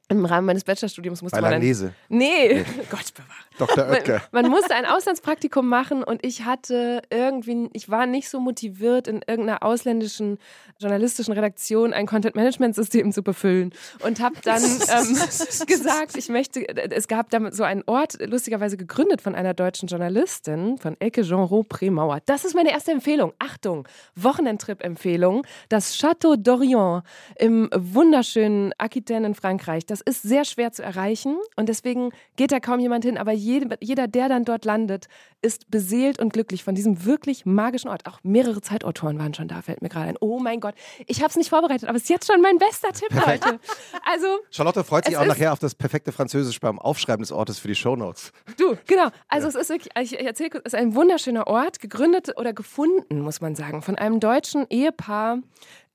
[0.09, 1.93] Im Rahmen meines Bachelorstudiums musste Bei man dann, Langnese.
[2.09, 3.47] Nee, Gott bewahre.
[3.59, 3.87] Dr.
[3.87, 4.23] Man, Oetker.
[4.33, 9.23] man musste ein Auslandspraktikum machen und ich hatte irgendwie, ich war nicht so motiviert, in
[9.27, 10.39] irgendeiner ausländischen
[10.79, 13.73] journalistischen Redaktion ein Content-Management-System zu befüllen
[14.05, 15.17] und habe dann ähm,
[15.67, 20.79] gesagt, ich möchte, es gab da so einen Ort, lustigerweise gegründet von einer deutschen Journalistin,
[20.79, 22.21] von Elke Genreau Prémauer.
[22.27, 23.33] Das ist meine erste Empfehlung.
[23.39, 25.47] Achtung, Wochenendtrip-Empfehlung.
[25.69, 27.03] Das Château d'Orient
[27.37, 29.87] im wunderschönen Aquitaine in Frankreich.
[29.87, 33.19] Das ist sehr schwer zu erreichen und deswegen geht da kaum jemand hin.
[33.19, 35.09] Aber jede, jeder, der dann dort landet,
[35.43, 38.07] ist beseelt und glücklich von diesem wirklich magischen Ort.
[38.07, 40.17] Auch mehrere Zeitautoren waren schon da, fällt mir gerade ein.
[40.21, 40.75] Oh mein Gott,
[41.07, 43.61] ich habe es nicht vorbereitet, aber es ist jetzt schon mein bester Tipp heute.
[44.05, 47.69] Also Charlotte freut sich auch nachher auf das perfekte Französisch beim Aufschreiben des Ortes für
[47.69, 48.33] die Shownotes.
[48.59, 49.09] Du, genau.
[49.29, 53.21] Also es ist wirklich, ich erzähle kurz, es ist ein wunderschöner Ort, gegründet oder gefunden,
[53.21, 55.39] muss man sagen, von einem deutschen Ehepaar,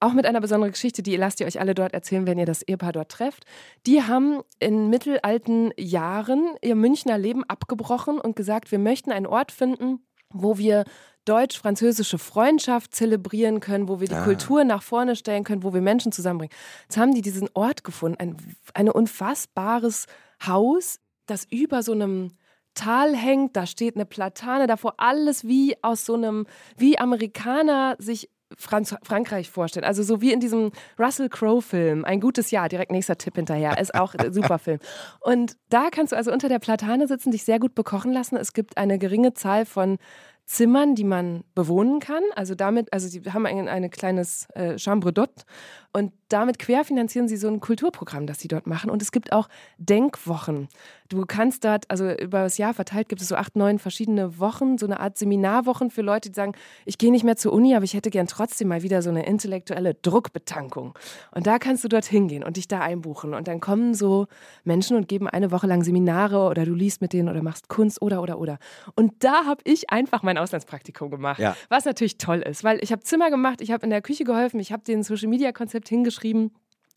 [0.01, 2.63] auch mit einer besonderen Geschichte, die lasst ihr euch alle dort erzählen, wenn ihr das
[2.63, 3.45] Ehepaar dort trefft.
[3.85, 9.51] Die haben in mittelalten Jahren ihr Münchner Leben abgebrochen und gesagt, wir möchten einen Ort
[9.51, 9.99] finden,
[10.33, 10.85] wo wir
[11.25, 14.23] deutsch-französische Freundschaft zelebrieren können, wo wir die Ah.
[14.23, 16.53] Kultur nach vorne stellen können, wo wir Menschen zusammenbringen.
[16.83, 18.37] Jetzt haben die diesen Ort gefunden, ein,
[18.73, 20.07] ein unfassbares
[20.45, 22.31] Haus, das über so einem
[22.73, 28.29] Tal hängt, da steht eine Platane davor, alles wie aus so einem, wie Amerikaner sich
[28.57, 29.85] Franz Frankreich vorstellen.
[29.85, 33.95] Also so wie in diesem Russell Crowe-Film, ein gutes Jahr, direkt nächster Tipp hinterher, ist
[33.95, 34.79] auch ein super Film.
[35.19, 38.37] Und da kannst du also unter der Platane sitzen, dich sehr gut bekochen lassen.
[38.37, 39.97] Es gibt eine geringe Zahl von
[40.45, 42.23] Zimmern, die man bewohnen kann.
[42.35, 45.45] Also damit, also sie haben ein, ein kleines äh, Chambre d'hôte
[45.93, 48.89] und damit querfinanzieren sie so ein Kulturprogramm, das sie dort machen.
[48.89, 50.67] Und es gibt auch Denkwochen.
[51.09, 54.77] Du kannst dort, also über das Jahr verteilt gibt es so acht, neun verschiedene Wochen,
[54.77, 56.53] so eine Art Seminarwochen für Leute, die sagen,
[56.85, 59.25] ich gehe nicht mehr zur Uni, aber ich hätte gern trotzdem mal wieder so eine
[59.25, 60.97] intellektuelle Druckbetankung.
[61.35, 63.33] Und da kannst du dort hingehen und dich da einbuchen.
[63.33, 64.27] Und dann kommen so
[64.63, 68.01] Menschen und geben eine Woche lang Seminare oder du liest mit denen oder machst Kunst
[68.01, 68.57] oder oder oder.
[68.95, 71.57] Und da habe ich einfach mein Auslandspraktikum gemacht, Ja.
[71.67, 74.61] was natürlich toll ist, weil ich habe Zimmer gemacht, ich habe in der Küche geholfen,
[74.61, 76.20] ich habe den Social Media Konzept hingeschrieben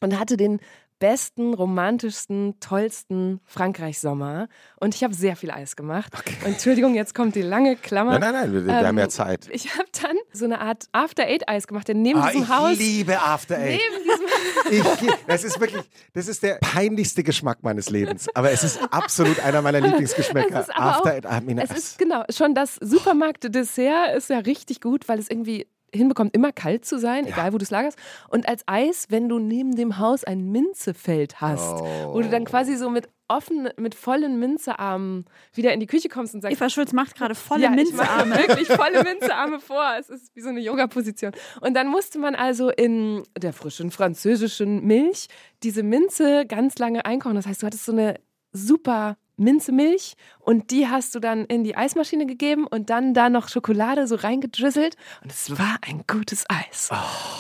[0.01, 0.61] und hatte den
[1.01, 4.49] besten, romantischsten, tollsten Frankreich-Sommer.
[4.81, 6.13] Und ich habe sehr viel Eis gemacht.
[6.45, 8.13] Und Entschuldigung, jetzt kommt die lange Klammer.
[8.19, 9.49] Nein, nein, nein, wir, Ähm, haben ja Zeit.
[9.53, 12.79] Ich habe dann so eine Art After-Eight-Eis gemacht, denn neben Ah, diesem ich Haus.
[12.79, 13.81] liebe After Eight.
[13.81, 14.25] Neben diesem
[15.11, 15.83] Ich, das ist wirklich,
[16.15, 18.29] das ist der peinlichste Geschmack meines Lebens.
[18.35, 20.61] Aber es ist absolut einer meiner Lieblingsgeschmäcker.
[20.61, 24.31] Es ist aber After auch- Eight, I mean, Es ist genau, schon das Supermarkt-Dessert ist
[24.31, 27.71] ja richtig gut, weil es irgendwie hinbekommt, immer kalt zu sein, egal wo du es
[27.71, 27.99] lagerst.
[28.29, 32.77] Und als Eis, wenn du neben dem Haus ein Minzefeld hast, wo du dann quasi
[32.77, 36.93] so mit offen, mit vollen Minzearmen wieder in die Küche kommst und sagst, Eva Schulz
[36.93, 38.37] macht gerade volle ja, Minzearme.
[38.49, 39.95] wirklich volle Minzearme vor.
[39.99, 41.33] Es ist wie so eine Yoga-Position.
[41.61, 45.29] Und dann musste man also in der frischen französischen Milch
[45.63, 47.37] diese Minze ganz lange einkochen.
[47.37, 48.21] Das heißt, du hattest so eine
[48.53, 53.49] super Minzemilch und die hast du dann in die Eismaschine gegeben und dann da noch
[53.49, 56.91] Schokolade so reingedrizzelt und es war ein gutes Eis.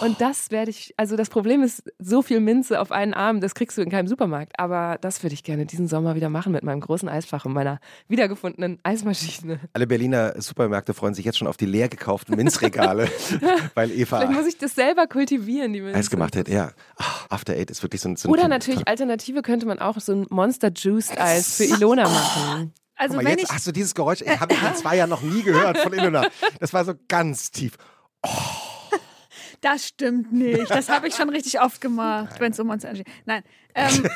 [0.00, 3.54] Und das werde ich, also das Problem ist, so viel Minze auf einen Arm, das
[3.54, 6.64] kriegst du in keinem Supermarkt, aber das würde ich gerne diesen Sommer wieder machen mit
[6.64, 7.78] meinem großen Eisfach und meiner
[8.08, 9.60] wiedergefundenen Eismaschine.
[9.72, 13.08] Alle Berliner Supermärkte freuen sich jetzt schon auf die leer gekauften Minzregale,
[13.74, 15.98] weil Eva Vielleicht muss ich das selber kultivieren, die Minze.
[15.98, 16.48] Eis gemacht hat.
[16.48, 16.72] Ja,
[17.28, 18.16] After Eight ist wirklich so ein.
[18.16, 22.72] So Oder natürlich, Alternative könnte man auch so ein Monster Juiced Eis für Ilona machen.
[22.96, 24.96] Also Guck mal, wenn jetzt ich, hast du dieses Geräusch, ich habe ich in zwei
[24.96, 26.28] Jahren noch nie gehört von Ilona.
[26.60, 27.76] Das war so ganz tief.
[29.60, 30.70] das stimmt nicht.
[30.70, 33.06] Das habe ich schon richtig oft gemacht, wenn es um uns geht.
[33.26, 33.42] Nein.
[33.74, 34.08] Ähm,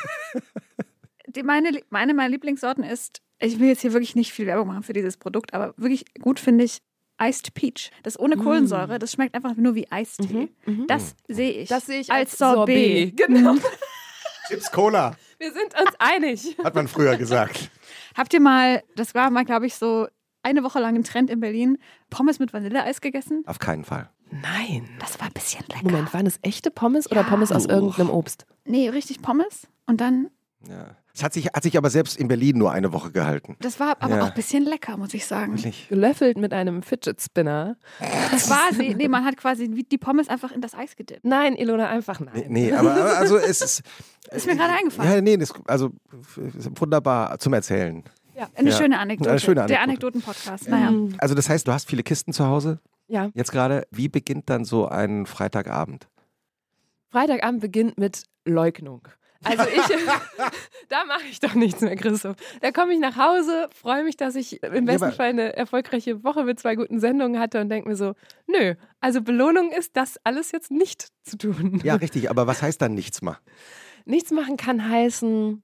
[1.27, 4.83] die, meine, meine meiner Lieblingssorten ist, ich will jetzt hier wirklich nicht viel Werbung machen
[4.83, 6.79] für dieses Produkt, aber wirklich gut finde ich
[7.21, 7.91] Iced Peach.
[8.03, 10.49] Das ohne Kohlensäure, das schmeckt einfach nur wie Eistee.
[10.87, 11.69] Das sehe ich.
[11.69, 13.17] Das sehe ich als als Sorbet.
[13.17, 13.17] Sorbet.
[13.17, 13.55] Genau.
[14.49, 16.57] Chips Cola, Wir sind uns einig.
[16.63, 17.69] hat man früher gesagt.
[18.17, 20.07] Habt ihr mal, das war mal, glaube ich, so
[20.43, 21.77] eine Woche lang ein Trend in Berlin,
[22.09, 23.43] Pommes mit Vanilleeis gegessen?
[23.45, 24.09] Auf keinen Fall.
[24.31, 24.89] Nein.
[24.99, 25.83] Das war ein bisschen lecker.
[25.83, 27.27] Moment, waren es echte Pommes oder Ja.
[27.27, 28.45] Pommes aus irgendeinem Obst?
[28.65, 29.67] Nee, richtig Pommes.
[29.85, 30.29] Und dann,
[30.67, 30.95] Ja.
[31.19, 33.57] Es hat sich, hat sich aber selbst in Berlin nur eine Woche gehalten.
[33.59, 34.23] das war aber Ja.
[34.23, 35.55] auch ein bisschen lecker, muss ich sagen.
[35.57, 35.89] Wirklich?
[35.89, 37.75] Gelöffelt mit einem Fidget Spinner.
[37.99, 41.25] Quasi, nee, man hat quasi die Pommes einfach in das Eis gedippt.
[41.25, 42.45] Nein, Ilona, einfach nein.
[42.47, 43.81] Nee, nee, aber, aber also es ist.
[44.31, 45.11] Ist mir gerade eingefallen.
[45.11, 45.89] Ja, nee, das, also
[46.79, 48.01] wunderbar zum Erzählen.
[48.55, 48.77] Eine Ja.
[48.77, 49.31] schöne Anekdote.
[49.31, 50.15] Eine schöne Der Anekdote.
[50.19, 50.69] Anekdoten-Podcast.
[50.69, 50.91] Naja.
[50.91, 51.15] Mhm.
[51.17, 53.29] Also das heißt, du hast viele Kisten zu Hause Ja.
[53.33, 53.85] jetzt gerade.
[53.91, 56.07] Wie beginnt dann so ein Freitagabend?
[57.11, 59.07] Freitagabend beginnt mit Leugnung.
[59.43, 59.81] Also ich,
[60.89, 62.35] da mache ich doch nichts mehr, Christoph.
[62.61, 66.23] Da komme ich nach Hause, freue mich, dass ich im besten aber- Fall eine erfolgreiche
[66.23, 68.13] Woche mit zwei guten Sendungen hatte und denke mir so,
[68.47, 71.79] nö, also Belohnung ist das alles jetzt nicht zu tun.
[71.83, 73.37] Ja, richtig, aber was heißt dann nichts mal?
[74.05, 75.63] Nichts machen kann heißen,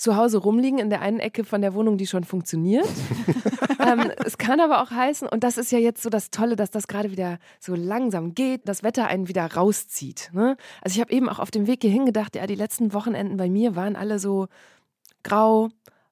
[0.00, 2.88] zu Hause rumliegen in der einen Ecke von der Wohnung, die schon funktioniert.
[3.78, 6.70] ähm, es kann aber auch heißen, und das ist ja jetzt so das Tolle, dass
[6.70, 10.30] das gerade wieder so langsam geht, das Wetter einen wieder rauszieht.
[10.32, 10.56] Ne?
[10.82, 13.50] Also ich habe eben auch auf dem Weg hierhin gedacht, ja, die letzten Wochenenden bei
[13.50, 14.48] mir waren alle so
[15.22, 15.68] grau,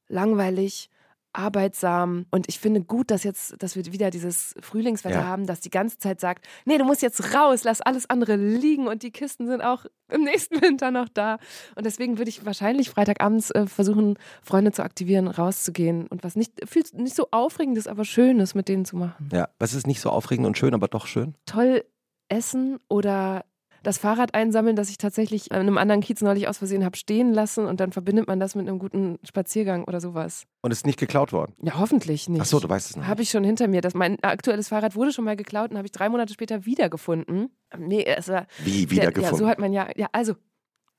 [0.09, 0.91] langweilig,
[1.39, 2.27] arbeitsam.
[2.31, 5.25] Und ich finde gut, dass jetzt, dass wir wieder dieses Frühlingswetter Ja.
[5.27, 8.89] haben, das die ganze Zeit sagt, nee, du musst jetzt raus, lass alles andere liegen
[8.89, 11.39] und die Kisten sind auch im nächsten Winter noch da.
[11.77, 16.53] Und deswegen würde ich wahrscheinlich Freitagabends äh, versuchen, Freunde zu aktivieren, rauszugehen und was nicht,
[16.69, 19.29] viel, nicht so Aufregendes, aber Schönes mit denen zu machen.
[19.33, 21.35] Ja, was ist nicht so aufregend und schön, aber doch schön?
[21.47, 21.85] Toll
[22.29, 23.45] essen oder
[23.89, 27.33] das Fahrrad einsammeln, das ich tatsächlich in einem anderen Kiez neulich aus Versehen habe stehen
[27.33, 30.45] lassen und dann verbindet man das mit einem guten Spaziergang oder sowas.
[30.61, 31.55] Und ist nicht geklaut worden.
[31.63, 32.43] Ja, hoffentlich nicht.
[32.43, 33.07] Ach so, du weißt es noch.
[33.07, 33.81] Habe ich schon hinter mir.
[33.81, 37.49] Das, mein aktuelles Fahrrad wurde schon mal geklaut und habe ich drei Monate später wiedergefunden.
[37.79, 38.47] Nee, es war.
[38.63, 39.33] Wie Der, wiedergefunden?
[39.33, 39.89] ja, so hat man ja.
[39.97, 40.35] Ja, also.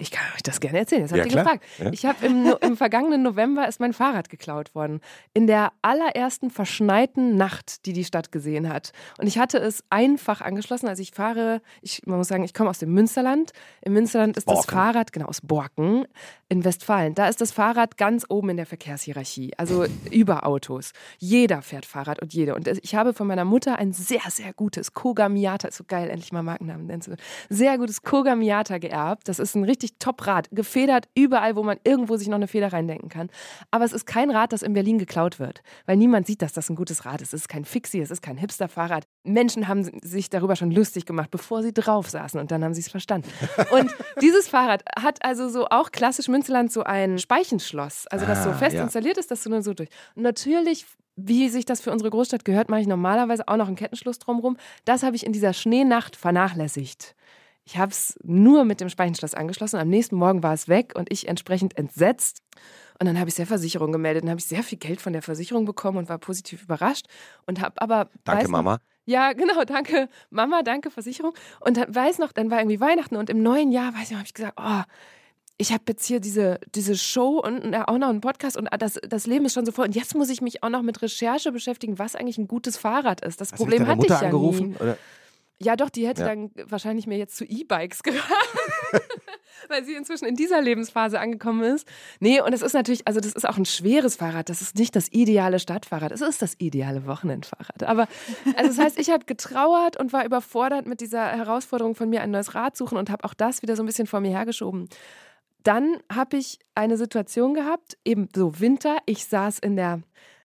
[0.01, 1.01] Ich kann euch das gerne erzählen.
[1.01, 1.43] Jetzt habt Ja, ihr klar.
[1.43, 1.65] gefragt.
[1.77, 1.91] Ja.
[1.91, 5.01] Ich habe im, im vergangenen November ist mein Fahrrad geklaut worden.
[5.33, 8.93] In der allerersten verschneiten Nacht, die die Stadt gesehen hat.
[9.17, 10.87] Und ich hatte es einfach angeschlossen.
[10.87, 13.51] Also ich fahre, ich, man muss sagen, ich komme aus dem Münsterland.
[13.81, 14.71] Im Münsterland ist das Borken.
[14.71, 16.05] Fahrrad, genau, aus Borken
[16.47, 17.13] in Westfalen.
[17.13, 19.51] Da ist das Fahrrad ganz oben in der Verkehrshierarchie.
[19.57, 20.93] Also über Autos.
[21.17, 22.55] Jeder fährt Fahrrad und jede.
[22.55, 26.09] Und ich habe von meiner Mutter ein sehr, sehr gutes Koga Miata, ist so geil,
[26.09, 27.15] endlich mal Markennamen nennst du.
[27.49, 29.27] Sehr gutes Koga Miata geerbt.
[29.27, 30.49] Das ist ein richtig Top-Rad.
[30.51, 33.29] Gefedert überall, wo man irgendwo sich noch eine Feder reindenken kann.
[33.71, 35.61] Aber es ist kein Rad, das in Berlin geklaut wird.
[35.85, 37.33] Weil niemand sieht, dass das ein gutes Rad ist.
[37.33, 39.05] Es ist kein Fixie, es ist kein Hipster-Fahrrad.
[39.23, 42.81] Menschen haben sich darüber schon lustig gemacht, bevor sie drauf saßen und dann haben sie
[42.81, 43.29] es verstanden.
[43.71, 48.07] Und dieses Fahrrad hat also so auch klassisch Münsterland so ein Speichenschloss.
[48.07, 48.83] Also das so Ah, fest ja.
[48.83, 49.89] installiert ist, dass du nur so durch.
[50.15, 50.85] Und natürlich
[51.21, 54.57] wie sich das für unsere Großstadt gehört, mache ich normalerweise auch noch einen Kettenschluss drumherum.
[54.85, 57.15] Das habe ich in dieser Schneenacht vernachlässigt.
[57.71, 59.77] Ich habe es nur mit dem Speichenschloss angeschlossen.
[59.77, 62.41] Am nächsten Morgen war es weg und ich entsprechend entsetzt.
[62.99, 64.23] Und dann habe ich der Versicherung gemeldet.
[64.23, 67.05] Dann habe ich sehr viel Geld von der Versicherung bekommen und war positiv überrascht.
[67.45, 68.09] Und habe aber.
[68.23, 68.79] Danke, noch- Mama.
[69.05, 71.33] ja, genau, danke Mama, danke Versicherung.
[71.59, 74.17] Und dann weiß noch, dann war irgendwie Weihnachten und im neuen Jahr, weiß ich noch,
[74.17, 74.81] habe ich gesagt, oh,
[75.59, 79.27] ich habe jetzt hier diese, diese Show und auch noch einen Podcast und das, das
[79.27, 79.85] Leben ist schon so voll.
[79.85, 83.21] Und jetzt muss ich mich auch noch mit Recherche beschäftigen, was eigentlich ein gutes Fahrrad
[83.21, 83.39] ist.
[83.41, 84.69] Das Hast du Problem deine hatte Mutter ich ja angerufen?
[84.71, 84.75] nie.
[84.77, 84.97] Oder?
[85.61, 86.27] Ja, doch, die hätte Ja.
[86.29, 88.23] dann wahrscheinlich mir jetzt zu E-Bikes geraten.
[89.67, 91.85] Weil sie inzwischen in dieser Lebensphase angekommen ist.
[92.19, 94.47] Nee, und es ist natürlich, also das ist auch ein schweres Fahrrad.
[94.49, 96.11] Das ist nicht das ideale Stadtfahrrad.
[96.13, 97.83] Es ist das ideale Wochenendfahrrad.
[97.83, 98.07] Aber
[98.55, 102.31] also das heißt, ich habe getrauert und war überfordert mit dieser Herausforderung von mir, ein
[102.31, 104.87] neues Rad suchen und habe auch das wieder so ein bisschen vor mir hergeschoben.
[105.63, 108.97] Dann habe ich eine Situation gehabt, eben so Winter.
[109.05, 110.01] Ich saß in der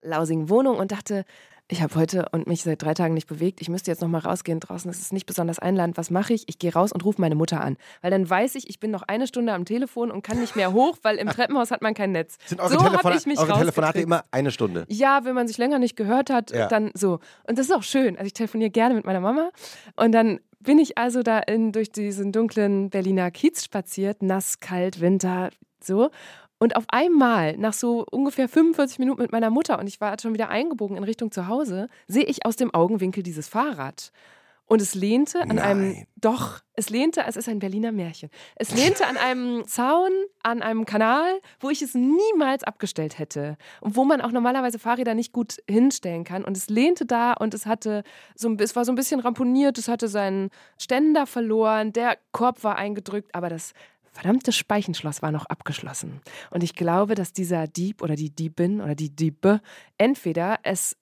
[0.01, 1.23] lausigen Wohnung und dachte,
[1.69, 3.59] ich habe heute und mich seit drei Tagen nicht bewegt.
[3.61, 4.59] Ich müsste jetzt noch mal rausgehen.
[4.61, 5.97] Draußen ist es nicht besonders einladend.
[5.97, 6.47] Was mache ich?
[6.47, 7.75] Ich gehe raus und rufe meine Mutter an.
[8.01, 10.71] Weil dann weiß ich, ich bin noch eine Stunde am Telefon und kann nicht mehr
[10.71, 12.37] hoch, weil im Treppenhaus hat man kein Netz.
[12.45, 14.85] Sind eure, so habe ich mich eure Telefonate immer eine Stunde?
[14.87, 16.67] Ja, wenn man sich länger nicht gehört hat, Ja.
[16.67, 17.19] dann so.
[17.47, 18.15] Und das ist auch schön.
[18.15, 19.49] Also ich telefoniere gerne mit meiner Mama.
[19.97, 25.01] Und dann bin ich also da in, durch diesen dunklen Berliner Kiez spaziert, nass, kalt,
[25.01, 25.49] Winter,
[25.81, 26.09] so.
[26.59, 30.33] Und auf einmal, nach so ungefähr 45 Minuten mit meiner Mutter, und ich war schon
[30.33, 34.11] wieder eingebogen in Richtung zu Hause, sehe ich aus dem Augenwinkel dieses Fahrrad.
[34.69, 36.07] Und es lehnte an einem, Nein.
[36.17, 38.29] doch, es lehnte, es ist ein Berliner Märchen.
[38.57, 40.11] Es lehnte an einem Zaun,
[40.43, 43.57] an einem Kanal, wo ich es niemals abgestellt hätte.
[43.79, 46.43] Und wo man auch normalerweise Fahrräder nicht gut hinstellen kann.
[46.43, 48.03] Und es lehnte da und es hatte
[48.35, 52.75] so, es war so ein bisschen ramponiert, es hatte seinen Ständer verloren, der Korb war
[52.75, 53.73] eingedrückt, aber das
[54.17, 56.21] verdammte Speichenschloss war noch abgeschlossen.
[56.49, 59.61] Und ich glaube, dass dieser Dieb oder die Diebin oder die Diebe
[59.97, 60.97] entweder es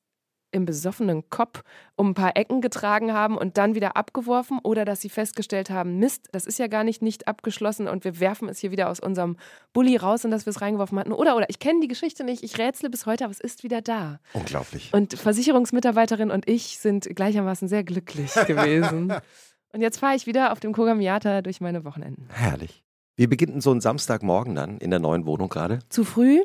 [0.52, 1.64] im besoffenen Kopf
[1.96, 5.98] um ein paar Ecken getragen haben und dann wieder abgeworfen oder dass sie festgestellt haben,
[5.98, 9.00] Mist, das ist ja gar nicht nicht abgeschlossen und wir werfen es hier wieder aus
[9.00, 9.38] unserem
[9.74, 11.12] Bulli raus und dass wir es reingeworfen hatten.
[11.12, 13.82] Oder, oder, ich kenne die Geschichte nicht, ich rätsle bis heute, aber es ist wieder
[13.82, 14.20] da.
[14.34, 14.94] Unglaublich.
[14.94, 19.14] Und Versicherungsmitarbeiterin und ich sind gleichermaßen sehr glücklich gewesen.
[19.74, 22.30] und jetzt fahre ich wieder auf dem Kogamiata durch meine Wochenenden.
[22.32, 22.85] Herrlich.
[23.16, 25.80] Wie beginnt denn so ein Samstagmorgen dann in der neuen Wohnung gerade?
[25.90, 26.42] Zu früh?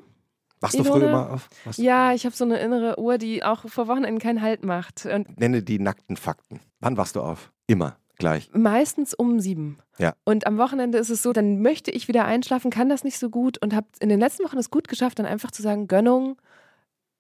[0.61, 1.48] Wachst du früh immer auf?
[1.64, 1.78] Was?
[1.78, 5.06] Ja, ich habe so eine innere Uhr, die auch vor Wochenenden keinen Halt macht.
[5.06, 6.61] Und Nenne die nackten Fakten.
[6.80, 7.50] Wann wachst du auf?
[7.66, 7.96] Immer.
[8.18, 8.50] Gleich.
[8.52, 9.78] meistens um sieben.
[9.98, 10.12] Ja.
[10.24, 13.30] Und am Wochenende ist es so, dann möchte ich wieder einschlafen, kann das nicht so
[13.30, 16.37] gut und habe in den letzten Wochen es gut geschafft, dann einfach zu sagen, Gönnung,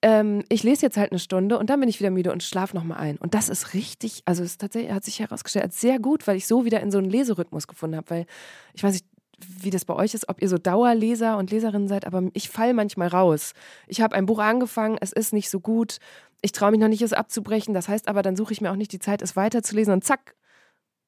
[0.02, 2.76] ähm, ich lese jetzt halt eine Stunde und dann bin ich wieder müde und schlafe
[2.76, 3.16] nochmal ein.
[3.16, 6.46] Und das ist richtig, also es tatsächlich, hat sich herausgestellt als sehr gut, weil ich
[6.46, 8.26] so wieder in so einen Leserhythmus gefunden habe, weil
[8.74, 9.06] ich weiß nicht,
[9.46, 12.74] wie das bei euch ist, ob ihr so Dauerleser und Leserinnen seid, aber ich fall
[12.74, 13.52] manchmal raus.
[13.86, 15.98] Ich habe ein Buch angefangen, es ist nicht so gut,
[16.42, 17.74] ich traue mich noch nicht, es abzubrechen.
[17.74, 20.36] Das heißt aber, dann suche ich mir auch nicht die Zeit, es weiterzulesen und zack,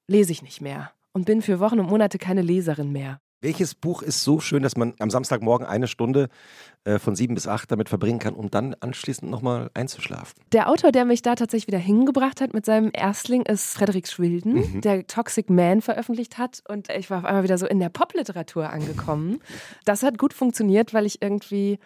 [0.06, 3.20] lese ich nicht mehr und bin für Wochen und Monate keine Leserin mehr.
[3.42, 6.28] Welches Buch ist so schön, dass man am Samstagmorgen eine Stunde
[6.84, 10.40] äh, von sieben bis acht damit verbringen kann, um dann anschließend nochmal einzuschlafen?
[10.52, 14.54] Der Autor, der mich da tatsächlich wieder hingebracht hat mit seinem Erstling, ist Frederik Schwilden,
[14.54, 14.80] Mhm.
[14.82, 16.62] der Toxic Man veröffentlicht hat.
[16.68, 19.40] Und ich war auf einmal wieder so in der Popliteratur angekommen.
[19.84, 21.80] Das hat gut funktioniert, weil ich irgendwie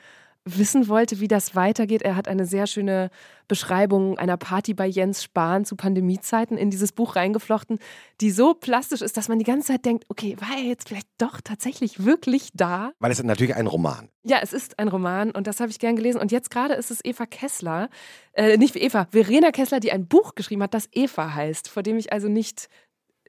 [0.47, 2.03] wissen wollte, wie das weitergeht.
[2.03, 3.11] Er hat eine sehr schöne
[3.49, 7.79] Beschreibung einer Party bei Jens Spahn zu Pandemiezeiten in dieses Buch reingeflochten,
[8.21, 11.09] die so plastisch ist, dass man die ganze Zeit denkt, okay, war er jetzt vielleicht
[11.19, 12.93] doch tatsächlich wirklich da?
[13.01, 14.09] Weil es ist natürlich ein Roman.
[14.23, 16.21] Ja, es ist ein Roman und das habe ich gern gelesen.
[16.21, 17.89] Und jetzt gerade ist es Eva Kessler,
[18.33, 21.97] äh, nicht Eva, Verena Kessler, die ein Buch geschrieben hat, das Eva heißt, vor dem
[21.99, 22.69] ich also nicht.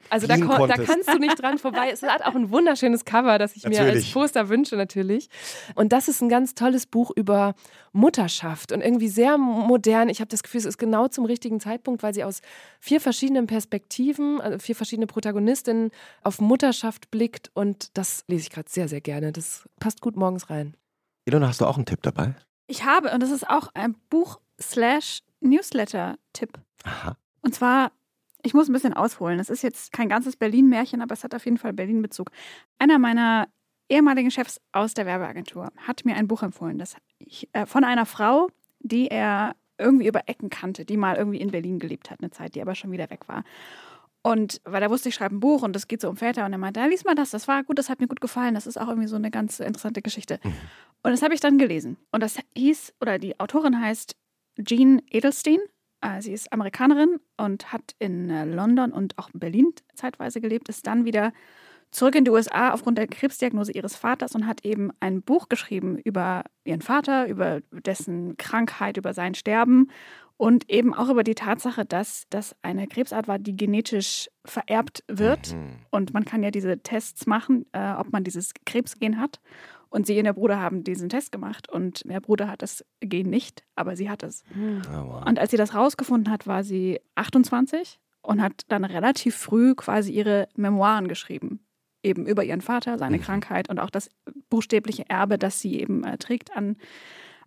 [0.10, 1.90] Also da, da kannst du nicht dran vorbei.
[1.92, 4.14] Es hat auch ein wunderschönes Cover, das ich mir als Natürlich.
[4.14, 5.30] Poster wünsche natürlich.
[5.76, 7.56] Und das ist ein ganz tolles Buch über
[7.92, 10.10] Mutterschaft und irgendwie sehr modern.
[10.10, 12.42] Ich habe das Gefühl, es ist genau zum richtigen Zeitpunkt, weil sie aus
[12.80, 15.92] vier verschiedenen Perspektiven, also vier verschiedene Protagonistinnen
[16.24, 17.52] auf Mutterschaft blickt.
[17.54, 19.32] Und das lese ich gerade sehr, sehr gerne.
[19.32, 20.76] Das passt gut morgens rein.
[21.26, 22.36] Ilona, hast du auch einen Tipp dabei?
[22.68, 26.60] Ich habe, und das ist auch ein Buch-Slash-Newsletter-Tipp.
[26.84, 27.18] Aha.
[27.42, 27.92] Und zwar,
[28.48, 29.38] ich muss ein bisschen ausholen.
[29.38, 32.32] Das ist jetzt kein ganzes Berlin-Märchen, aber es hat auf jeden Fall Berlin-Bezug.
[32.80, 33.50] Einer meiner
[33.90, 38.06] ehemaligen Chefs aus der Werbeagentur hat mir ein Buch empfohlen, das ich, äh, von einer
[38.06, 42.32] Frau, die er irgendwie über Ecken kannte, die mal irgendwie in Berlin gelebt hat, eine
[42.32, 43.44] Zeit, die aber schon wieder weg war.
[44.24, 46.52] Und weil er wusste, ich schreibe ein Buch und es geht so um Väter und
[46.54, 48.66] er meinte, ja, lies mal das, das war gut, das hat mir gut gefallen, das
[48.68, 50.40] ist auch irgendwie so eine ganz interessante Geschichte.
[51.04, 51.98] Und das habe ich dann gelesen.
[52.12, 54.16] Und das hieß, oder die Autorin heißt
[54.64, 55.60] Jean Edelstein.
[56.02, 60.70] Äh, Sie ist Amerikanerin und hat in äh, London und auch in Berlin zeitweise gelebt,
[60.70, 61.34] ist dann wieder
[61.92, 65.98] zurück in die USA aufgrund der Krebsdiagnose ihres Vaters und hat eben ein Buch geschrieben
[65.98, 69.90] über ihren Vater, über dessen Krankheit, über sein Sterben
[70.38, 75.54] und eben auch über die Tatsache, dass das eine Krebsart war, die genetisch vererbt wird.
[75.54, 75.78] Mhm.
[75.90, 79.40] Und man kann ja diese Tests machen, äh, ob man dieses Krebsgen hat.
[79.90, 83.30] Und sie und ihr Bruder haben diesen Test gemacht und der Bruder hat das Gen
[83.30, 84.44] nicht, aber sie hat es.
[84.54, 85.26] Oh, wow.
[85.26, 90.12] Und als sie das rausgefunden hat, war sie 28 und hat dann relativ früh quasi
[90.12, 91.62] ihre Memoiren geschrieben.
[92.04, 93.22] Eben über ihren Vater, seine Mhm.
[93.22, 94.10] Krankheit und auch das
[94.50, 96.76] buchstäbliche Erbe, das sie eben äh, trägt an,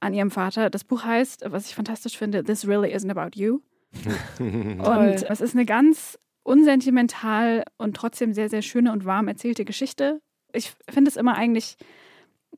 [0.01, 0.71] an ihrem Vater.
[0.71, 3.61] Das Buch heißt, was ich fantastisch finde, This Really Isn't About You.
[4.39, 10.21] Und es ist eine ganz unsentimental und trotzdem sehr, sehr schöne und warm erzählte Geschichte.
[10.53, 11.77] Ich finde es immer eigentlich,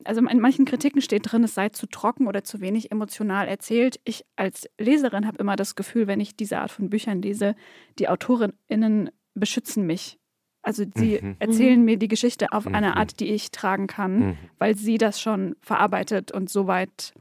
[0.05, 3.99] also in manchen Kritiken steht drin, es sei zu trocken oder zu wenig emotional erzählt.
[4.03, 7.55] Ich als Leserin habe immer das Gefühl, wenn ich diese Art von Büchern lese,
[7.99, 10.19] die AutorInnen beschützen mich.
[10.61, 11.35] Also sie Mhm.
[11.39, 12.75] erzählen mir die Geschichte auf Mhm.
[12.75, 14.37] eine Art, die ich tragen kann, Mhm.
[14.59, 17.13] weil sie das schon verarbeitet und soweit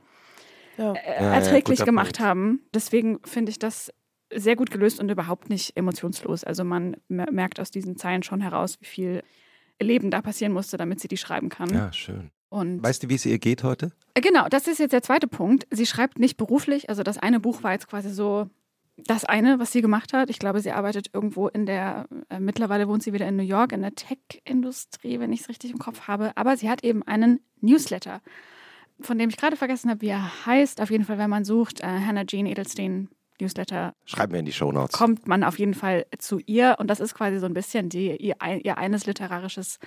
[0.78, 0.92] Ja.
[0.92, 2.20] äh, ja, erträglich guter gemacht Punkt.
[2.20, 2.60] haben.
[2.74, 3.92] Deswegen finde ich das
[4.32, 6.44] sehr gut gelöst und überhaupt nicht emotionslos.
[6.44, 9.22] Also man mer- merkt aus diesen Zeilen schon heraus, wie viel
[9.80, 11.68] Leben da passieren musste, damit sie die schreiben kann.
[11.74, 12.30] Ja, schön.
[12.52, 13.92] Und Weißt du, wie es ihr geht heute?
[14.14, 15.66] äh, genau, das ist jetzt der zweite Punkt.
[15.70, 16.88] Sie schreibt nicht beruflich.
[16.90, 18.48] Also das eine Buch war jetzt quasi so
[18.98, 20.28] das eine, was sie gemacht hat.
[20.28, 23.72] Ich glaube, sie arbeitet irgendwo in der, äh, mittlerweile wohnt sie wieder in New York,
[23.72, 26.32] in der Tech-Industrie, wenn ich es richtig im Kopf habe.
[26.36, 28.20] Aber sie hat eben einen Newsletter,
[29.00, 30.80] von dem ich gerade vergessen habe, wie er heißt.
[30.82, 33.08] Auf jeden Fall, wenn man sucht, äh, Hannah Jean Edelstein
[33.40, 34.96] Newsletter, Schreiben wir in die Shownotes.
[34.96, 36.76] kommt man auf jeden Fall zu ihr.
[36.78, 39.78] Und das ist quasi so ein bisschen die, ihr, ihr eines literarisches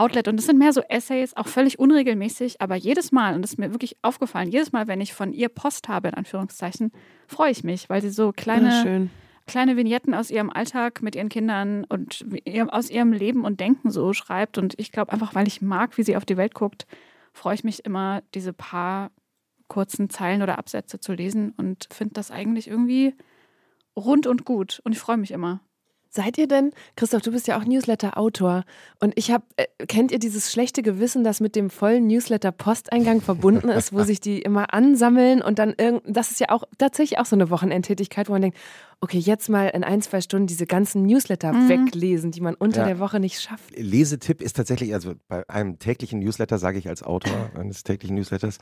[0.00, 0.28] Outlet.
[0.28, 3.58] Und es sind mehr so Essays, auch völlig unregelmäßig, aber jedes Mal, und das ist
[3.58, 6.90] mir wirklich aufgefallen, jedes Mal, wenn ich von ihr Post habe, in Anführungszeichen,
[7.26, 9.10] freue ich mich, weil sie so kleine, Ja, schön.
[9.46, 12.24] kleine Vignetten aus ihrem Alltag mit ihren Kindern und
[12.70, 14.58] aus ihrem Leben und Denken so schreibt.
[14.58, 16.86] Und ich glaube einfach, weil ich mag, wie sie auf die Welt guckt,
[17.32, 19.10] freue ich mich immer, diese paar
[19.68, 23.14] kurzen Zeilen oder Absätze zu lesen und finde das eigentlich irgendwie
[23.96, 24.80] rund und gut.
[24.84, 25.60] Und ich freue mich immer.
[26.12, 28.64] Seid ihr denn, Christoph, du bist ja auch Newsletter-Autor
[28.98, 33.68] und ich habe, äh, kennt ihr dieses schlechte Gewissen, das mit dem vollen Newsletter-Posteingang verbunden
[33.68, 37.26] ist, wo sich die immer ansammeln und dann irgend, das ist ja auch tatsächlich auch
[37.26, 38.58] so eine Wochenendtätigkeit, wo man denkt,
[39.02, 41.68] okay, jetzt mal in ein, zwei Stunden diese ganzen Newsletter Mhm.
[41.68, 42.86] weglesen, die man unter Ja.
[42.88, 43.74] der Woche nicht schafft.
[43.76, 48.58] Lesetipp ist tatsächlich, also bei einem täglichen Newsletter sage ich als Autor eines täglichen Newsletters,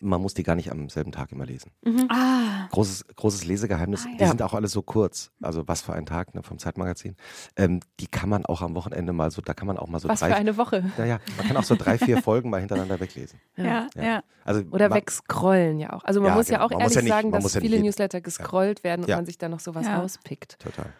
[0.00, 1.70] man muss die gar nicht am selben Tag immer lesen.
[2.08, 4.16] Ah, Großes, großes Lesegeheimnis, Ah, ja.
[4.18, 7.16] die sind auch alle so kurz, also was für ein Tag ne, vom Zeitmagazin.
[7.56, 10.08] Ähm, die kann man auch am Wochenende mal so, da kann man auch mal so
[10.08, 10.84] Was drei, für eine Woche.
[10.98, 13.40] naja, man kann auch so drei, vier Folgen mal hintereinander weglesen.
[13.56, 14.02] ja, ja.
[14.02, 14.22] Ja.
[14.44, 16.04] Also Oder ma- wegscrollen ja auch.
[16.04, 16.66] Also man Ja, muss ja genau.
[16.66, 19.16] auch Man ehrlich ja nicht- sagen, man dass viele jeden- Newsletter gescrollt werden und Ja.
[19.16, 19.98] man sich da noch sowas Ja.
[19.98, 20.58] rauspickt.
[20.58, 20.92] Total.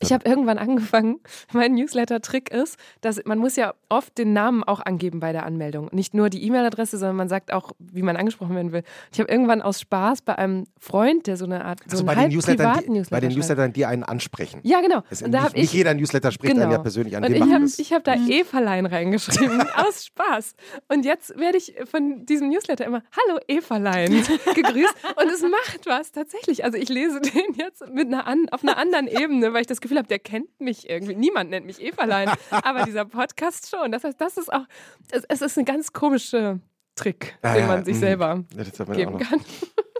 [0.00, 1.20] Ich habe irgendwann angefangen,
[1.52, 5.88] mein Newsletter-Trick ist, dass man muss ja oft den Namen auch angeben bei der Anmeldung.
[5.92, 8.82] Nicht nur die E-Mail-Adresse, sondern man sagt auch, wie man angesprochen werden will.
[9.12, 12.06] Ich habe irgendwann aus Spaß bei einem Freund, der so eine Art, so Also einen
[12.06, 13.36] bei den, halb Newslettern, privaten die, Newsletter bei den.
[13.36, 14.60] Newslettern, die einen ansprechen.
[14.62, 15.02] Ja, genau.
[15.10, 16.64] Es, Und da nicht, habe nicht ich jeder Newsletter spricht Genau.
[16.64, 17.24] einen ja persönlich an.
[17.24, 20.54] und ich habe ich hab da Everlein reingeschrieben, aus Spaß.
[20.88, 24.10] Und jetzt werde ich von diesem Newsletter immer Hallo Everlein
[24.54, 24.94] gegrüßt.
[25.16, 26.64] Und es macht was, tatsächlich.
[26.64, 29.80] Also ich lese den jetzt mit einer an, auf einer anderen Ebene, weil ich das
[29.86, 31.14] Gefühl habe, der kennt mich irgendwie.
[31.14, 33.90] Niemand nennt mich Everlein, aber dieser Podcast schon.
[33.92, 34.66] Das heißt, das ist auch,
[35.10, 36.60] es, es ist ein ganz komischer
[36.94, 38.00] Trick, Ja, den ja, man sich mm.
[38.00, 39.20] selber Ja, das hat man auch geben noch.
[39.20, 39.40] kann.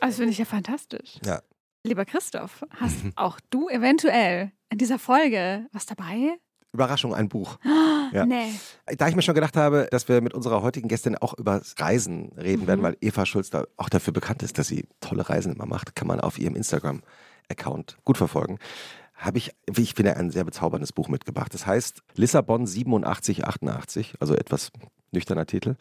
[0.01, 1.19] Das finde ich ja fantastisch.
[1.25, 1.41] Ja.
[1.85, 6.37] Lieber Christoph, hast auch du eventuell in dieser Folge was dabei?
[6.73, 7.59] Überraschung, ein Buch.
[8.13, 8.25] Ja.
[8.25, 8.53] Nee.
[8.99, 12.31] Da ich mir schon gedacht habe, dass wir mit unserer heutigen Gästin auch über Reisen
[12.39, 12.67] reden Mhm.
[12.69, 15.97] werden, weil Eva Schulz da auch dafür bekannt ist, dass sie tolle Reisen immer macht,
[15.97, 18.59] kann man auf ihrem Instagram-Account gut verfolgen.
[19.17, 21.53] Habe ich, ich finde, ein sehr bezauberndes Buch mitgebracht.
[21.55, 24.71] Das heißt Lissabon 87, 88, also etwas
[25.11, 25.77] nüchterner Titel,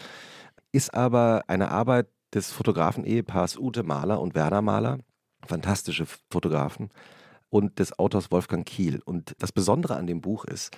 [0.71, 4.99] ist aber eine Arbeit des Fotografen-Ehepaars Ute Mahler und Werner Mahler,
[5.45, 6.89] fantastische Fotografen,
[7.49, 9.01] und des Autors Wolfgang Kiel.
[9.05, 10.75] Und das Besondere an dem Buch ist,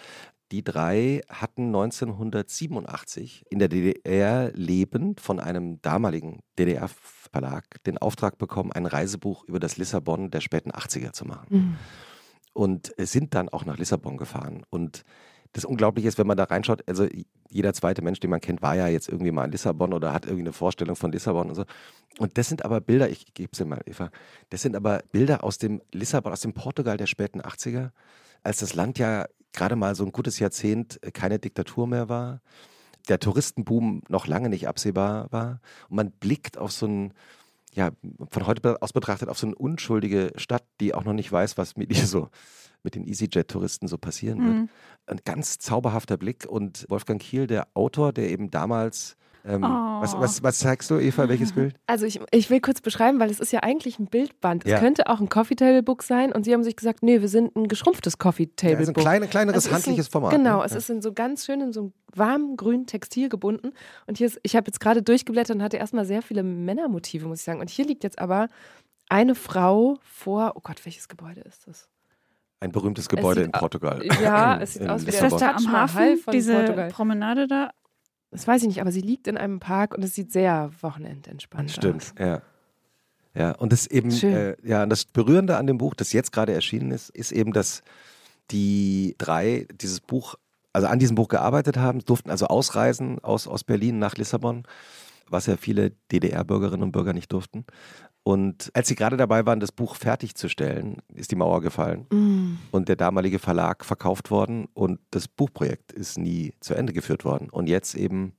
[0.52, 8.72] die drei hatten 1987 in der DDR lebend von einem damaligen DDR-Verlag den Auftrag bekommen,
[8.72, 11.78] ein Reisebuch über das Lissabon der späten 80er zu machen.
[12.58, 14.66] Und sind dann auch nach Lissabon gefahren.
[14.72, 15.04] Und
[15.54, 17.08] das Unglaubliche ist, wenn man da reinschaut, also
[17.50, 20.26] jeder zweite Mensch, den man kennt, war ja jetzt irgendwie mal in Lissabon oder hat
[20.26, 21.66] irgendwie eine Vorstellung von Lissabon und so.
[22.18, 24.10] Und das sind aber Bilder, ich gebe dir mal, Eva,
[24.50, 27.92] das sind aber Bilder aus dem Lissabon, aus dem Portugal der späten 80er,
[28.42, 32.42] als das Land ja gerade mal so ein gutes Jahrzehnt keine Diktatur mehr war,
[33.08, 37.14] der Touristenboom noch lange nicht absehbar war und man blickt auf so ein,
[37.74, 37.92] ja,
[38.32, 41.76] von heute aus betrachtet auf so eine unschuldige Stadt, die auch noch nicht weiß, was
[41.76, 42.30] mit ihr so,
[42.84, 44.56] mit den EasyJet-Touristen so passieren wird.
[44.56, 44.70] Mhm.
[45.06, 49.18] Ein ganz zauberhafter Blick und Wolfgang Kiel, der Autor, der eben damals,
[49.48, 50.02] ähm, Oh.
[50.02, 51.76] was, was, was zeigst du, Eva, welches Bild?
[51.88, 54.66] Also ich, ich will kurz beschreiben, weil es ist ja eigentlich ein Bildband.
[54.66, 54.80] Es Ja.
[54.80, 57.56] könnte auch ein Coffee Table Book sein und sie haben sich gesagt, nee, wir sind
[57.56, 59.04] ein geschrumpftes Coffee Table Ja, also ein Book.
[59.04, 60.32] kleine, kleineres Es ist handliches ein, Format.
[60.32, 60.66] Genau, ne?
[60.66, 60.78] es ja.
[60.78, 63.72] ist in so ganz schön in so einem warmen grünen Textil gebunden.
[64.06, 67.40] Und hier ist, ich habe jetzt gerade durchgeblättert und hatte erstmal sehr viele Männermotive, muss
[67.40, 67.60] ich sagen.
[67.62, 68.50] Und hier liegt jetzt aber
[69.10, 71.88] eine Frau vor, oh Gott, welches Gebäude ist das?
[72.60, 74.02] Ein berühmtes Gebäude in Portugal.
[74.22, 76.90] Ja, es sieht In aus wie Ist der da am Hafen, von diese Portugal.
[76.90, 77.72] Promenade da?
[78.32, 81.70] Das weiß ich nicht, aber sie liegt in einem Park und es sieht sehr wochenendentspannt
[81.70, 81.76] aus.
[81.76, 82.42] Stimmt, ja.
[83.34, 86.90] Ja, und das eben, äh, ja, das Berührende an dem Buch, das jetzt gerade erschienen
[86.90, 87.84] ist, ist eben, dass
[88.50, 90.36] die drei dieses Buch,
[90.74, 94.64] also an diesem Buch gearbeitet haben, durften also ausreisen aus, aus Berlin nach Lissabon,
[95.30, 97.66] was ja viele DDR-Bürgerinnen und Bürger nicht durften.
[98.28, 102.58] Und als sie gerade dabei waren, das Buch fertigzustellen, ist die Mauer gefallen Mm.
[102.72, 107.50] und der damalige Verlag verkauft worden und das Buchprojekt ist nie zu Ende geführt worden.
[107.50, 108.34] Und jetzt eben,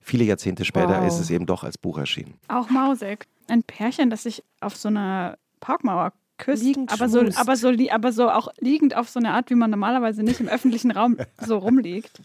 [0.00, 1.06] viele Jahrzehnte später, Wow.
[1.06, 2.38] ist es eben doch als Buch erschienen.
[2.48, 3.26] Auch mausig.
[3.48, 7.38] Ein Pärchen, das sich auf so einer Parkmauer küsst, Liegend aber so, schmust.
[7.38, 10.48] aber, so, aber so auch liegend auf so eine Art, wie man normalerweise nicht im
[10.48, 12.18] öffentlichen Raum so rumliegt.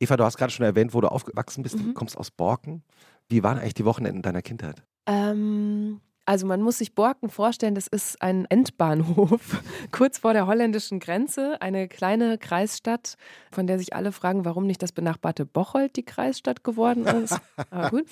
[0.00, 1.74] Eva, du hast gerade schon erwähnt, wo du aufgewachsen bist.
[1.78, 1.94] Du Mhm.
[1.94, 2.82] kommst aus Borken.
[3.28, 4.82] Wie waren eigentlich die Wochenenden deiner Kindheit?
[5.06, 10.98] Ähm, also man muss sich Borken vorstellen, das ist ein Endbahnhof kurz vor der holländischen
[10.98, 13.16] Grenze, eine kleine Kreisstadt,
[13.50, 17.38] von der sich alle fragen, warum nicht das benachbarte Bocholt die Kreisstadt geworden ist.
[17.70, 18.06] Aber gut.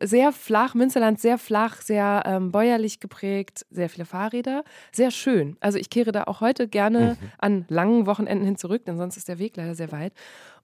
[0.00, 5.58] Sehr flach, Münsterland sehr flach, sehr ähm, bäuerlich geprägt, sehr viele Fahrräder, sehr schön.
[5.60, 9.28] Also ich kehre da auch heute gerne an langen Wochenenden hin zurück, denn sonst ist
[9.28, 10.14] der Weg leider sehr weit.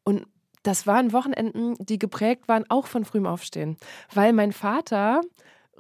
[0.05, 0.27] Und
[0.63, 3.77] das waren Wochenenden, die geprägt waren auch von frühem Aufstehen,
[4.15, 5.21] weil mein Vater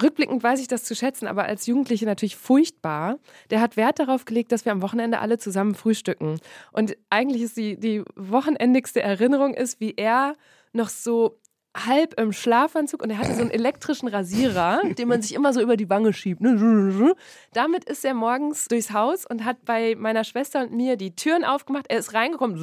[0.02, 3.18] Rückblickend weiß ich das zu schätzen, aber als Jugendliche natürlich furchtbar.
[3.50, 6.40] Der hat Wert darauf gelegt, dass wir am Wochenende alle zusammen frühstücken.
[6.72, 10.34] Und eigentlich ist die, die wochenendigste Erinnerung ist, wie er
[10.72, 11.38] noch so
[11.74, 15.60] halb im Schlafanzug und er hatte so einen elektrischen Rasierer, den man sich immer so
[15.60, 16.40] über die Wange schiebt.
[16.40, 17.14] Ne?
[17.52, 21.44] Damit ist er morgens durchs Haus und hat bei meiner Schwester und mir die Türen
[21.44, 21.86] aufgemacht.
[21.88, 22.54] Er ist reingekommen.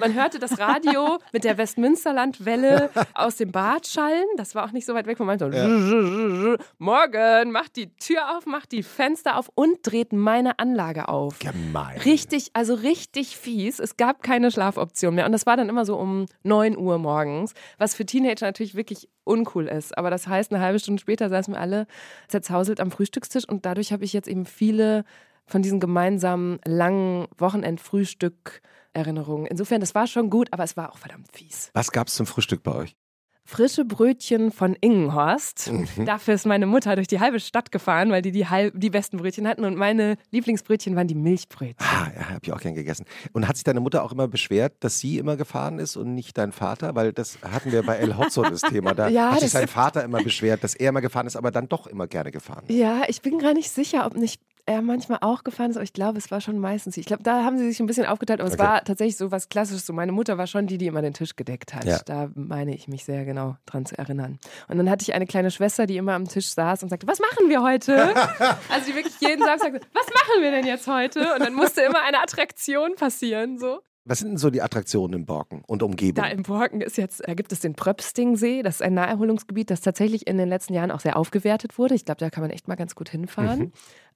[0.00, 4.24] Man hörte das Radio mit der Westmünsterlandwelle aus dem Bad schallen.
[4.36, 6.56] Das war auch nicht so weit weg von meinem ja.
[6.78, 11.38] Morgen, macht die Tür auf, macht die Fenster auf und dreht meine Anlage auf.
[11.40, 11.98] Gemein.
[12.04, 13.80] Richtig, also richtig fies.
[13.80, 15.26] Es gab keine Schlafoption mehr.
[15.26, 18.74] Und das war dann immer so um 9 Uhr morgens morgens, was für Teenager natürlich
[18.74, 19.96] wirklich uncool ist.
[19.98, 21.86] Aber das heißt, eine halbe Stunde später saßen wir alle
[22.28, 25.04] zerzauselt am Frühstückstisch und dadurch habe ich jetzt eben viele
[25.46, 28.62] von diesen gemeinsamen langen Wochenendfrühstück
[28.94, 29.46] Erinnerungen.
[29.46, 31.70] Insofern, das war schon gut, aber es war auch verdammt fies.
[31.74, 32.96] Was gab es zum Frühstück bei euch?
[33.44, 35.70] Frische Brötchen von Ingenhorst.
[35.70, 36.06] Mhm.
[36.06, 39.18] Dafür ist meine Mutter durch die halbe Stadt gefahren, weil die die, halb, die besten
[39.18, 39.64] Brötchen hatten.
[39.64, 41.76] Und meine Lieblingsbrötchen waren die Milchbrötchen.
[41.78, 43.04] Ah, ja, habe ich auch gern gegessen.
[43.32, 46.38] Und hat sich deine Mutter auch immer beschwert, dass sie immer gefahren ist und nicht
[46.38, 46.94] dein Vater?
[46.94, 48.94] Weil das hatten wir bei El Hotzo das Thema.
[48.94, 51.68] Da ja, hat sich sein Vater immer beschwert, dass er immer gefahren ist, aber dann
[51.68, 52.74] doch immer gerne gefahren ist.
[52.74, 55.92] Ja, ich bin gar nicht sicher, ob nicht er manchmal auch gefahren ist, aber ich
[55.92, 56.96] glaube, es war schon meistens.
[56.96, 58.60] Ich glaube, da haben sie sich ein bisschen aufgeteilt, aber okay.
[58.60, 59.86] es war tatsächlich so was Klassisches.
[59.86, 61.84] So, meine Mutter war schon die, die immer den Tisch gedeckt hat.
[61.84, 62.00] Ja.
[62.04, 64.38] Da meine ich mich sehr genau dran zu erinnern.
[64.68, 67.20] Und dann hatte ich eine kleine Schwester, die immer am Tisch saß und sagte, was
[67.20, 68.14] machen wir heute?
[68.70, 71.34] also die wirklich jeden Samstag sagte, was machen wir denn jetzt heute?
[71.34, 73.80] Und dann musste immer eine Attraktion passieren, so.
[74.06, 76.22] Was sind denn so die Attraktionen im Borken und Umgebung?
[76.22, 78.62] Da im Borken ist jetzt, da gibt es den Pröpstingsee.
[78.62, 81.94] Das ist ein Naherholungsgebiet, das tatsächlich in den letzten Jahren auch sehr aufgewertet wurde.
[81.94, 83.58] Ich glaube, da kann man echt mal ganz gut hinfahren.
[83.58, 83.72] Mhm.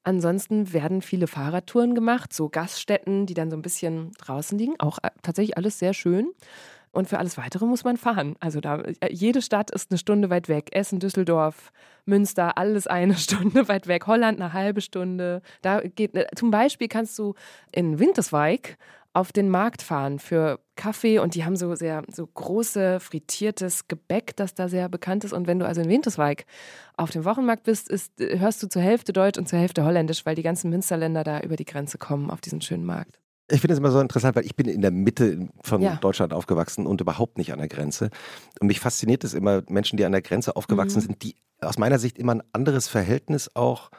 [0.09, 4.73] Ansonsten werden viele Fahrradtouren gemacht, so Gaststätten, die dann so ein bisschen draußen liegen.
[4.79, 6.33] Auch äh, tatsächlich alles sehr schön.
[6.93, 8.35] Und für alles Weitere muss man fahren.
[8.41, 10.71] Also da, äh, jede Stadt ist eine Stunde weit weg.
[10.73, 11.73] Essen, Düsseldorf,
[12.07, 14.07] Münster, alles eine Stunde weit weg.
[14.07, 15.43] Holland eine halbe Stunde.
[15.61, 17.35] Da geht, äh, zum Beispiel kannst du
[17.71, 18.79] in Winterswijk
[19.13, 24.35] auf den Markt fahren für Kaffee und die haben so sehr so große frittiertes Gebäck,
[24.37, 25.35] das da sehr bekannt ist.
[25.35, 26.47] Und wenn du also in Winterswijk
[26.97, 30.37] auf dem Wochenmarkt bist, ist, hörst du zur Hälfte Deutsch und zur Hälfte Holländisch, weil
[30.37, 33.19] die ganzen Münsterländer da über die Grenze kommen auf diesen schönen Markt.
[33.51, 35.97] Ich finde es immer so interessant, weil ich bin in der Mitte von ja.
[35.97, 38.11] Deutschland aufgewachsen und überhaupt nicht an der Grenze.
[38.61, 41.07] Und mich fasziniert es immer, Menschen, die an der Grenze aufgewachsen mhm.
[41.07, 43.91] sind, die aus meiner Sicht immer ein anderes Verhältnis auch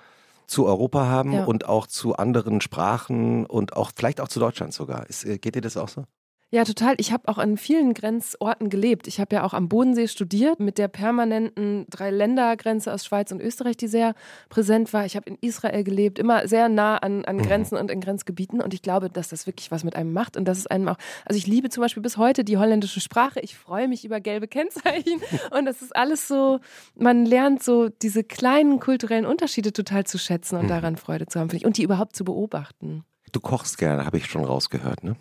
[0.47, 1.43] zu Europa haben ja.
[1.43, 5.07] und auch zu anderen Sprachen und auch vielleicht auch zu Deutschland sogar.
[5.09, 6.05] Ist, äh, geht dir das auch so?
[6.51, 6.95] Ja, total.
[6.97, 9.07] Ich habe auch an vielen Grenzorten gelebt.
[9.07, 13.77] Ich habe ja auch am Bodensee studiert mit der permanenten Drei-Länder-Grenze aus Schweiz und Österreich,
[13.77, 14.15] die sehr
[14.49, 15.05] präsent war.
[15.05, 17.43] Ich habe in Israel gelebt, immer sehr nah an, an mhm.
[17.43, 17.81] Grenzen mhm.
[17.81, 18.61] und in Grenzgebieten.
[18.61, 20.97] Und ich glaube, dass das wirklich was mit einem macht und dass es einem auch.
[21.25, 23.39] Also ich liebe zum Beispiel bis heute die holländische Sprache.
[23.41, 25.21] Ich freue mich über gelbe Kennzeichen.
[25.51, 26.59] Und das ist alles so,
[26.95, 30.69] man lernt so diese kleinen kulturellen Unterschiede total zu schätzen und mhm.
[30.69, 33.03] daran Freude zu haben, Und die überhaupt zu beobachten.
[33.31, 35.15] Du kochst gerne, habe ich schon rausgehört, ne?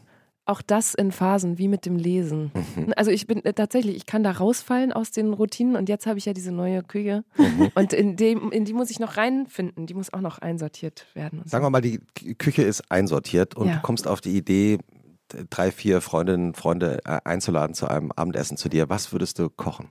[0.49, 2.51] Auch das in Phasen, wie mit dem Lesen.
[2.74, 2.92] Mhm.
[2.96, 6.18] Also ich bin äh, tatsächlich, ich kann da rausfallen aus den Routinen und jetzt habe
[6.18, 7.70] ich ja diese neue Küche mhm.
[7.74, 11.42] und in, dem, in die muss ich noch reinfinden, die muss auch noch einsortiert werden.
[11.44, 11.66] Sagen so.
[11.66, 12.01] wir mal, die
[12.38, 13.74] Küche ist einsortiert und ja.
[13.74, 14.78] du kommst auf die Idee,
[15.51, 18.88] drei, vier Freundinnen, Freunde äh, einzuladen zu einem Abendessen zu dir.
[18.88, 19.90] Was würdest du kochen?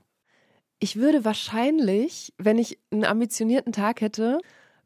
[0.80, 4.40] Ich würde wahrscheinlich, wenn ich einen ambitionierten Tag hätte,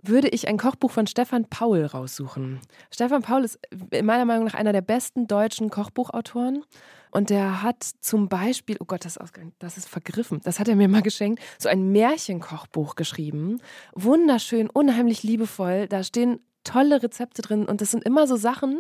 [0.04, 2.60] würde ich ein Kochbuch von Stefan Paul raussuchen.
[2.92, 3.60] Stefan Paul ist
[4.04, 6.64] meiner Meinung nach einer der besten deutschen Kochbuchautoren.
[7.12, 10.78] Und der hat zum Beispiel, oh Gott, das ist, das ist vergriffen, das hat er
[10.78, 13.60] mir mal geschenkt, so ein Märchenkochbuch geschrieben.
[13.94, 15.88] Wunderschön, unheimlich liebevoll.
[15.88, 18.80] Da stehen tolle Rezepte drin und das sind immer so Sachen,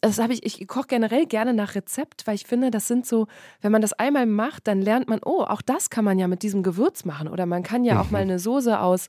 [0.00, 3.26] das habe ich, ich koche generell gerne nach Rezept, weil ich finde, das sind so,
[3.60, 6.42] wenn man das einmal macht, dann lernt man, oh, auch das kann man ja mit
[6.42, 7.28] diesem Gewürz machen.
[7.28, 9.08] Oder man kann ja auch mal eine Soße aus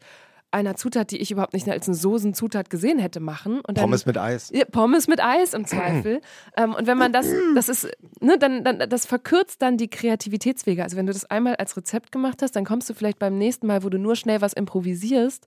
[0.51, 3.61] einer Zutat, die ich überhaupt nicht als eine Soßenzutat gesehen hätte, machen.
[3.61, 4.49] Und dann, Pommes mit Eis.
[4.53, 6.21] Ja, Pommes mit Eis im Zweifel.
[6.57, 7.87] ähm, und wenn man das, das ist,
[8.19, 10.83] ne, dann, dann, das verkürzt dann die Kreativitätswege.
[10.83, 13.67] Also wenn du das einmal als Rezept gemacht hast, dann kommst du vielleicht beim nächsten
[13.67, 15.45] Mal, wo du nur schnell was improvisierst,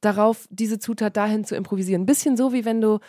[0.00, 2.02] darauf, diese Zutat dahin zu improvisieren.
[2.02, 3.00] Ein bisschen so, wie wenn du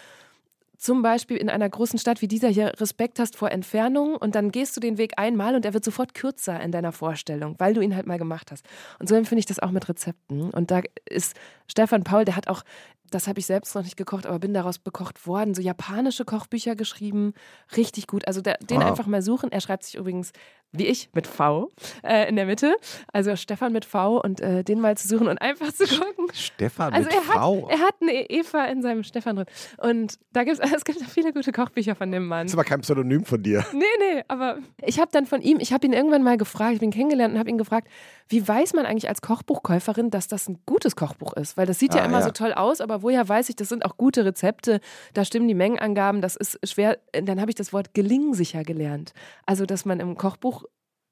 [0.82, 4.52] zum Beispiel in einer großen Stadt wie dieser hier Respekt hast vor Entfernung und dann
[4.52, 7.82] gehst du den Weg einmal und er wird sofort kürzer in deiner Vorstellung, weil du
[7.82, 8.66] ihn halt mal gemacht hast.
[8.98, 10.50] Und so empfinde ich das auch mit Rezepten.
[10.50, 11.36] Und da ist
[11.68, 12.64] Stefan Paul, der hat auch
[13.12, 15.54] das habe ich selbst noch nicht gekocht, aber bin daraus bekocht worden.
[15.54, 17.34] So japanische Kochbücher geschrieben,
[17.78, 18.28] richtig gut.
[18.28, 18.86] Also der, den wow.
[18.86, 19.52] einfach mal suchen.
[19.52, 20.32] Er schreibt sich übrigens
[20.74, 21.70] wie ich mit V
[22.04, 22.76] äh, in der Mitte.
[23.12, 26.28] Also Stefan mit V und äh, den mal zu suchen und einfach zu gucken.
[26.34, 27.70] Stefan also mit er V.
[27.70, 29.46] Hat, er hat eine Eva in seinem Stefan drin.
[29.78, 32.46] Und da gibt's, es gibt viele gute Kochbücher von dem Mann.
[32.46, 33.66] Das ist aber kein Pseudonym von dir.
[33.74, 36.80] Nee, nee, aber ich habe dann von ihm, ich habe ihn irgendwann mal gefragt, ich
[36.80, 37.88] bin kennengelernt und habe ihn gefragt,
[38.30, 41.58] wie weiß man eigentlich als Kochbuchkäuferin, dass das ein gutes Kochbuch ist?
[41.58, 42.24] Weil das sieht ah, ja immer ja.
[42.24, 44.80] so toll aus, aber woher weiß ich, das sind auch gute Rezepte,
[45.14, 46.98] da stimmen die Mengenangaben, das ist schwer.
[47.12, 49.14] Dann habe ich das Wort gelingsicher gelernt.
[49.46, 50.66] Also, dass man im Kochbuch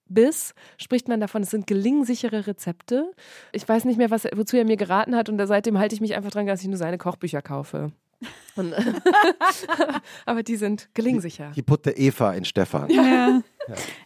[0.10, 3.12] Biss spricht man davon, es sind gelingsichere Rezepte.
[3.52, 6.16] Ich weiß nicht mehr, was, wozu er mir geraten hat und seitdem halte ich mich
[6.16, 7.92] einfach dran, dass ich nur seine Kochbücher kaufe.
[8.56, 8.74] Und,
[10.26, 11.52] aber die sind gelingsicher.
[11.56, 12.90] Die Putte Eva in Stefan.
[12.90, 13.04] Ja.
[13.04, 13.42] ja.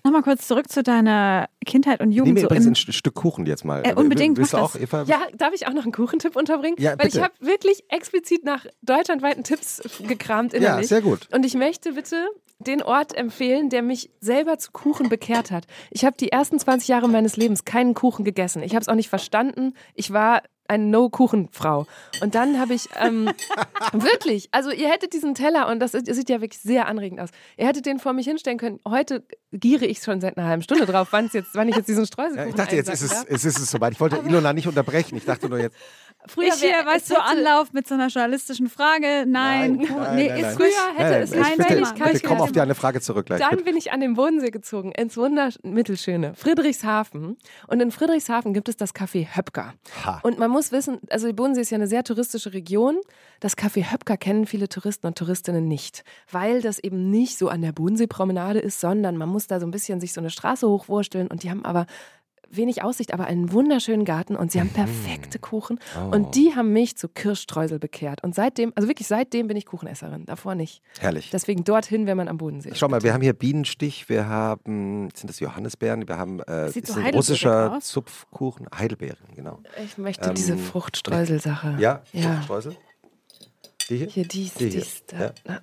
[0.03, 2.27] Nochmal kurz zurück zu deiner Kindheit und Jugend.
[2.27, 3.81] Nimm mir so übrigens ein Stück Kuchen jetzt mal.
[3.85, 4.37] Äh, unbedingt.
[4.37, 5.03] Willst du auch, Eva?
[5.03, 6.75] Ja, darf ich auch noch einen Kuchentipp unterbringen?
[6.79, 7.17] Ja, Weil bitte.
[7.17, 10.89] ich habe wirklich explizit nach deutschlandweiten Tipps gekramt innerlich.
[10.89, 11.27] Ja, sehr gut.
[11.33, 12.27] Und ich möchte bitte
[12.59, 15.65] den Ort empfehlen, der mich selber zu Kuchen bekehrt hat.
[15.91, 18.63] Ich habe die ersten 20 Jahre meines Lebens keinen Kuchen gegessen.
[18.63, 19.73] Ich habe es auch nicht verstanden.
[19.95, 20.41] Ich war
[20.73, 21.85] eine No-Kuchen-Frau.
[22.21, 23.29] Und dann habe ich ähm,
[23.93, 27.29] wirklich, also ihr hättet diesen Teller und das sieht ja wirklich sehr anregend aus.
[27.57, 28.79] Ihr hättet den vor mich hinstellen können.
[28.87, 32.05] Heute giere ich schon seit einer halben Stunde drauf, wann, jetzt, wann ich jetzt diesen
[32.05, 33.93] Streusel Ja, ich dachte, jetzt ist es, es ist es soweit.
[33.93, 35.15] Ich wollte Ilona nicht unterbrechen.
[35.15, 35.77] Ich dachte nur jetzt.
[36.27, 39.25] Früher ich hier, weißt es du, Anlauf mit so einer journalistischen Frage.
[39.27, 40.55] Nein, Nein, nein, nee, nein, ist nein.
[40.55, 41.51] früher hätte Nein, es nein, kein
[41.83, 43.39] ich bitte, bitte komm auf deine Frage zurück gleich.
[43.39, 43.63] Dann Bitte.
[43.63, 47.37] bin ich an den Bodensee gezogen, ins wundermittelschöne Friedrichshafen.
[47.67, 49.73] Und in Friedrichshafen gibt es das Café Höpker.
[50.05, 50.19] Ha.
[50.23, 52.99] Und man muss wissen, also die Bodensee ist ja eine sehr touristische Region.
[53.39, 57.61] Das Café Höpker kennen viele Touristen und Touristinnen nicht, weil das eben nicht so an
[57.61, 61.27] der Bodenseepromenade ist, sondern man muss da so ein bisschen sich so eine Straße hochwursteln
[61.27, 61.85] und die haben aber
[62.55, 66.15] wenig Aussicht, aber einen wunderschönen Garten und sie haben perfekte Kuchen Oh.
[66.15, 70.25] und die haben mich zu Kirschstreusel bekehrt und seitdem, also wirklich seitdem bin ich Kuchenesserin,
[70.25, 70.81] davor nicht.
[70.99, 71.29] Herrlich.
[71.31, 72.77] Deswegen dorthin, wenn man am Bodensee ist.
[72.77, 76.87] Schau mal, wir haben hier Bienenstich, wir haben, sind das Johannisbeeren, wir haben äh, Sieht
[76.87, 77.85] so russischer aus.
[77.87, 79.59] Zupfkuchen, Heidelbeeren, genau.
[79.83, 81.75] Ich möchte Ähm, diese Fruchtstreusel-Sache.
[81.79, 82.33] Ja, Ja.
[82.33, 82.75] Fruchtstreusel.
[83.89, 84.07] Die hier?
[84.07, 84.79] Hier dies, Die hier.
[84.79, 85.33] dies, da.
[85.47, 85.59] Ja.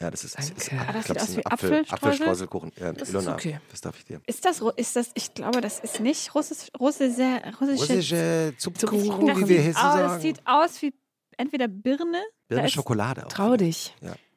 [0.00, 1.72] Ja, das ist, das ist, ich Ah, das glaub, sieht aus ist wie ein Apfel,
[1.72, 2.06] Apfelstreusel?
[2.08, 2.72] Apfelstreuselkuchen.
[2.80, 3.60] Ja, Das ist Ilona, okay.
[3.70, 4.20] das darf ich dir.
[4.26, 9.48] Ist das, ist das, ich glaube, das ist nicht russisch, russische, russische Russische Zupfkuchen, wie
[9.48, 10.02] wir sieht hier so aus, sagen.
[10.08, 10.94] Das sieht aus wie
[11.36, 12.22] entweder Birne.
[12.48, 13.28] Birne ist- Schokolade auch.
[13.32, 13.94] Trau dich.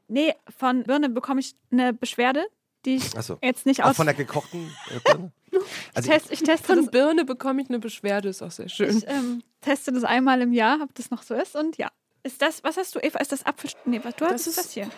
[0.10, 2.46] Nee, von Birne bekomme ich eine Beschwerde,
[2.86, 3.38] die ich Achso.
[3.42, 3.96] jetzt nicht Auch aus.
[3.96, 5.32] von der gekochten äh, Birne?
[5.94, 8.98] Also, Test, ich teste Von das, Birne bekomme ich eine Beschwerde, ist auch sehr schön.
[8.98, 11.90] ich, ähm, teste das einmal im Jahr, ob das noch so ist und ja.
[12.24, 13.20] Ist das, was hast du, Eva?
[13.20, 13.70] Ist das Apfel?
[13.86, 14.90] Nee, was du Das hast, ist ist- das hier.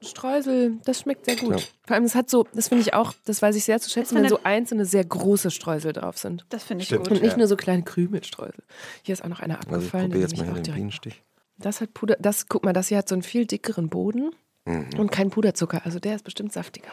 [0.00, 1.58] Streusel, das schmeckt sehr gut.
[1.60, 1.66] Ja.
[1.86, 4.16] Vor allem, es hat so, das finde ich auch, das weiß ich sehr zu schätzen,
[4.16, 6.46] wenn so einzelne, sehr große Streusel drauf sind.
[6.50, 7.04] Das finde ich Stimmt.
[7.08, 7.12] gut.
[7.16, 7.38] Und nicht Ja.
[7.38, 8.62] nur so kleine Krümelstreusel.
[9.02, 10.06] Hier ist auch noch einer also ich abgefallen.
[10.10, 10.74] probiere jetzt mal den auch direkt.
[10.76, 11.22] Bienenstich.
[11.56, 14.30] Das hat Puder, das, guck mal, das hier hat so einen viel dickeren Boden
[14.66, 14.90] Mhm.
[14.98, 15.84] und kein Puderzucker.
[15.84, 16.90] Also der ist bestimmt saftiger.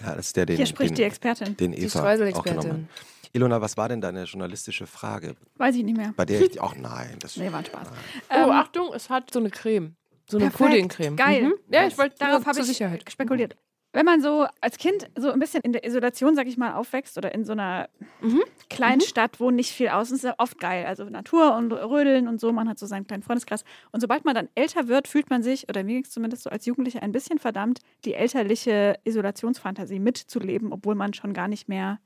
[0.00, 1.56] Ja, das ist der, den, Hier spricht den, die Expertin.
[1.56, 2.88] den Die Eva genommen Streuselexpertin.
[3.34, 6.12] Ilona, was war denn deine journalistische Frage, Weiß ich nicht mehr.
[6.16, 7.88] bei der ich auch nein, das Nee, war ein Spaß.
[8.30, 9.96] Oh, Ähm, Achtung, es hat so eine Creme.
[10.32, 10.70] So eine Perfekt.
[10.70, 11.16] Puddingcreme.
[11.16, 11.42] Geil.
[11.44, 11.54] Mhm.
[11.70, 13.04] Ja, ich wollte Darauf habe ich Sicherheit.
[13.10, 13.56] spekuliert.
[13.94, 17.18] Wenn man so als Kind so ein bisschen in der Isolation, sag ich mal, aufwächst
[17.18, 17.90] oder in so einer
[18.22, 18.40] Mhm.
[18.70, 20.86] kleinen Stadt, wo nicht viel außen ist, ist ja oft geil.
[20.86, 23.64] Also Natur und Rödeln und so, man hat so seinen kleinen Freundeskreis.
[23.90, 26.48] Und sobald man dann älter wird, fühlt man sich, oder mir ging es zumindest so
[26.50, 31.98] als Jugendliche, ein bisschen verdammt, die elterliche Isolationsfantasie mitzuleben, obwohl man schon gar nicht mehr,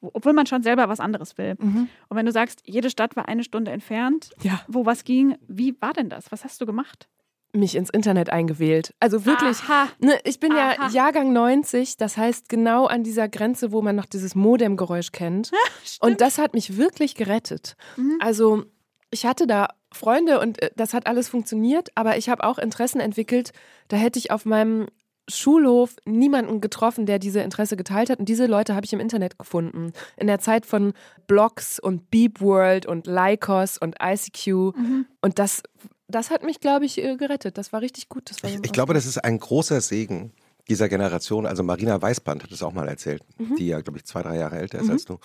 [0.00, 1.56] obwohl man schon selber was anderes will.
[1.58, 1.88] Mhm.
[2.08, 4.60] Und wenn du sagst, jede Stadt war eine Stunde entfernt, Ja.
[4.66, 6.32] wo was ging, wie war denn das?
[6.32, 7.06] Was hast du gemacht?
[7.52, 8.94] Mich ins Internet eingewählt.
[9.00, 9.56] Also wirklich.
[10.00, 10.90] Ne, ich bin ja Aha.
[10.90, 15.50] Jahrgang 90, das heißt genau an dieser Grenze, wo man noch dieses Modem-Geräusch kennt.
[16.00, 17.76] Und das hat mich wirklich gerettet.
[17.96, 18.18] Mhm.
[18.20, 18.64] Also
[19.10, 23.00] ich hatte da Freunde und äh, das hat alles funktioniert, aber ich habe auch Interessen
[23.00, 23.52] entwickelt.
[23.88, 24.88] Da hätte ich auf meinem
[25.28, 28.18] Schulhof niemanden getroffen, der diese Interesse geteilt hat.
[28.18, 29.92] Und diese Leute habe ich im Internet gefunden.
[30.16, 30.94] In der Zeit von
[31.26, 34.46] Blogs und Beep World und Lycos und ICQ.
[34.76, 35.06] Mhm.
[35.20, 35.62] Und das,
[36.08, 37.58] das hat mich, glaube ich, äh, gerettet.
[37.58, 38.30] Das war richtig gut.
[38.30, 40.32] Das war Ich, ich glaube, das ist ein großer Segen
[40.68, 41.46] dieser Generation.
[41.46, 43.56] Also Marina Weißband hat es auch mal erzählt, Mhm.
[43.56, 45.18] die ja, glaube ich, zwei, drei Jahre älter ist als du.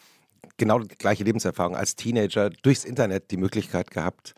[0.58, 4.36] Genau die gleiche Lebenserfahrung als Teenager durchs Internet die Möglichkeit gehabt,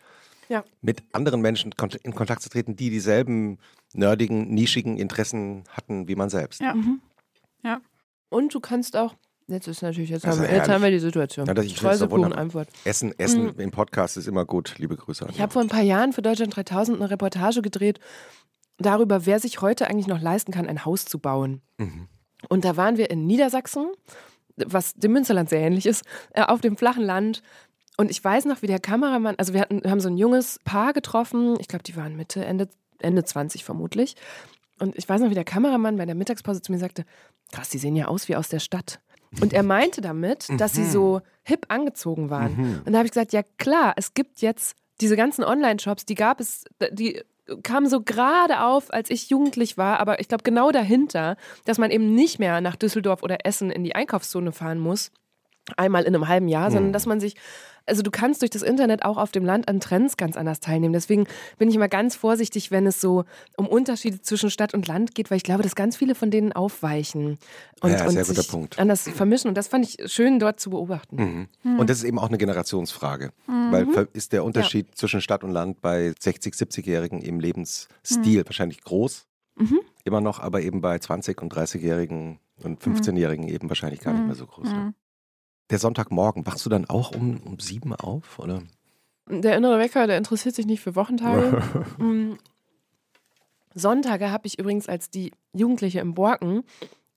[0.48, 0.64] Ja.
[0.80, 1.72] mit anderen Menschen
[2.02, 3.58] in Kontakt zu treten, die dieselben
[3.92, 6.60] nerdigen, nischigen Interessen hatten wie man selbst.
[6.60, 6.74] Ja.
[6.74, 7.00] Mhm.
[7.64, 7.80] Ja.
[8.28, 9.14] Und du kannst auch,
[9.48, 11.46] jetzt ist natürlich, jetzt, haben, wir, jetzt haben wir die Situation.
[11.46, 12.38] Ja, das- ich wunderbar.
[12.38, 12.68] Antwort.
[12.84, 14.74] Essen, Essen im Podcast ist immer gut.
[14.78, 18.00] Liebe Grüße an Ich habe vor ein paar Jahren für Deutschland 3000 eine Reportage gedreht
[18.78, 21.62] darüber, wer sich heute eigentlich noch leisten kann, ein Haus zu bauen.
[21.78, 22.08] Mhm.
[22.48, 23.86] Und da waren wir in Niedersachsen,
[24.56, 27.42] was dem Münsterland sehr ähnlich ist, äh, auf dem flachen Land.
[27.96, 30.60] Und ich weiß noch, wie der Kameramann, also wir, hatten, wir haben so ein junges
[30.64, 32.68] Paar getroffen, ich glaube, die waren Mitte, Ende,
[32.98, 34.16] Ende 20 vermutlich.
[34.78, 37.04] Und ich weiß noch, wie der Kameramann bei der Mittagspause zu mir sagte,
[37.52, 39.00] krass, die sehen ja aus wie aus der Stadt.
[39.40, 42.82] Und er meinte damit, dass sie so hip angezogen waren.
[42.84, 46.40] Und da habe ich gesagt, ja klar, es gibt jetzt diese ganzen Online-Shops, die gab
[46.40, 47.22] es, die
[47.62, 51.90] kamen so gerade auf, als ich jugendlich war, aber ich glaube genau dahinter, dass man
[51.90, 55.12] eben nicht mehr nach Düsseldorf oder Essen in die Einkaufszone fahren muss,
[55.76, 57.36] einmal in einem halben Jahr, sondern dass man sich
[57.86, 60.92] also du kannst durch das Internet auch auf dem Land an Trends ganz anders teilnehmen.
[60.92, 61.26] Deswegen
[61.58, 63.24] bin ich immer ganz vorsichtig, wenn es so
[63.56, 66.52] um Unterschiede zwischen Stadt und Land geht, weil ich glaube, dass ganz viele von denen
[66.52, 67.38] aufweichen
[67.80, 68.78] und, Ja, und sich Punkt.
[68.78, 69.48] anders vermischen.
[69.48, 71.48] Und das fand ich schön dort zu beobachten.
[71.62, 71.78] Mhm.
[71.78, 73.32] Und das ist eben auch eine Generationsfrage.
[73.46, 78.82] Weil ver- ist der Unterschied zwischen Stadt und Land bei 60-, 70-Jährigen im Lebensstil wahrscheinlich
[78.82, 79.26] groß.
[80.04, 84.34] Immer noch, aber eben bei 20- und 30-Jährigen und 15-Jährigen eben wahrscheinlich gar nicht mehr
[84.34, 84.68] so groß.
[84.68, 84.94] Ne?
[85.70, 88.38] Der Sonntagmorgen, wachst du dann auch um, um sieben auf?
[88.38, 88.62] Oder?
[89.28, 91.62] Der innere Wecker, der interessiert sich nicht für Wochentage.
[91.98, 92.36] Mm.
[93.74, 96.62] Sonntage habe ich übrigens als die Jugendliche im Borken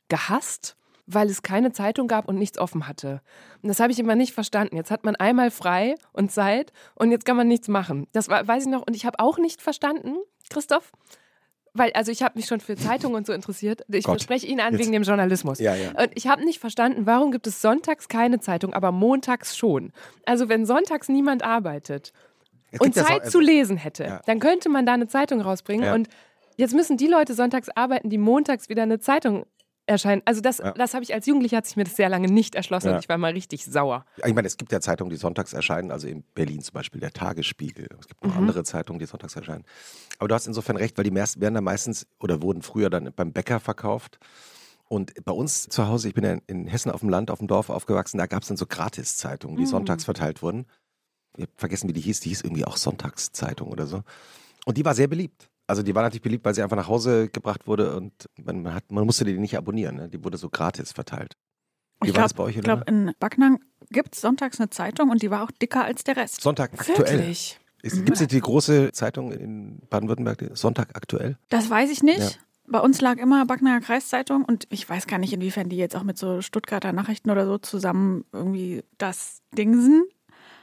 [0.09, 0.75] gehasst,
[1.05, 3.21] weil es keine Zeitung gab und nichts offen hatte.
[3.61, 4.75] Und das habe ich immer nicht verstanden.
[4.75, 8.07] Jetzt hat man einmal frei und Zeit und jetzt kann man nichts machen.
[8.11, 8.85] Das war, weiß ich noch.
[8.85, 10.17] Und ich habe auch nicht verstanden,
[10.49, 10.91] Christoph,
[11.79, 13.83] weil, also ich habe mich schon für Zeitungen und so interessiert.
[13.89, 15.59] Ich Gott, spreche ihn an jetzt- wegen dem Journalismus.
[15.59, 15.89] Ja, ja.
[15.91, 19.91] Und ich habe nicht verstanden, warum gibt es sonntags keine Zeitung, aber montags schon.
[20.25, 22.13] Also wenn sonntags niemand arbeitet
[22.71, 24.21] Es und Zeit so- zu lesen hätte, Ja.
[24.27, 25.91] dann könnte man da eine Zeitung rausbringen.
[25.93, 26.07] Und
[26.57, 29.45] jetzt müssen die Leute sonntags arbeiten, die montags wieder eine Zeitung
[29.89, 30.21] erscheinen.
[30.25, 30.71] Also das, Ja.
[30.73, 32.93] das habe ich als Jugendliche hat sich mir das sehr lange nicht erschlossen Ja.
[32.95, 34.05] und ich war mal richtig sauer.
[34.25, 37.11] Ich meine, es gibt ja Zeitungen, die sonntags erscheinen, also in Berlin zum Beispiel der
[37.11, 37.87] Tagesspiegel.
[37.99, 38.29] Es gibt Mhm.
[38.29, 39.65] noch andere Zeitungen, die sonntags erscheinen.
[40.19, 43.11] Aber du hast insofern recht, weil die meisten werden dann meistens oder wurden früher dann
[43.15, 44.19] beim Bäcker verkauft.
[44.87, 47.47] Und bei uns zu Hause, ich bin ja in Hessen auf dem Land, auf dem
[47.47, 49.59] Dorf aufgewachsen, da gab es dann so Gratiszeitungen, Mhm.
[49.61, 50.65] die sonntags verteilt wurden.
[51.37, 52.21] Ich habe vergessen, wie die hieß.
[52.21, 54.01] Die hieß irgendwie auch Sonntagszeitung oder so.
[54.65, 55.49] Und die war sehr beliebt.
[55.69, 58.11] Also die war natürlich beliebt, weil sie einfach nach Hause gebracht wurde und
[58.43, 59.97] man, hat, man musste die nicht abonnieren.
[59.97, 60.09] Ne?
[60.09, 61.37] Die wurde so gratis verteilt.
[62.01, 62.57] Wie Ich war das glaub- bei euch?
[62.57, 63.59] Ich glaube, in Backnang
[63.91, 66.41] gibt es sonntags eine Zeitung und die war auch dicker als der Rest.
[66.41, 67.19] Sonntag aktuell.
[67.19, 67.59] Wirklich?
[67.83, 71.37] Gibt es die große Zeitung in Baden-Württemberg, Sonntag aktuell?
[71.49, 72.19] Das weiß ich nicht.
[72.19, 72.29] Ja.
[72.67, 76.03] Bei uns lag immer Backnanger Kreiszeitung und ich weiß gar nicht, inwiefern die jetzt auch
[76.03, 80.03] mit so Stuttgarter Nachrichten oder so zusammen irgendwie das dingsen.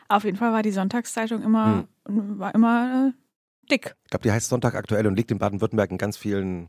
[0.09, 3.26] Auf jeden Fall war die Sonntagszeitung immer, war immer äh,
[3.71, 3.95] dick.
[4.05, 6.69] Ich glaube, die heißt Sonntag aktuell und liegt in Baden-Württemberg in ganz vielen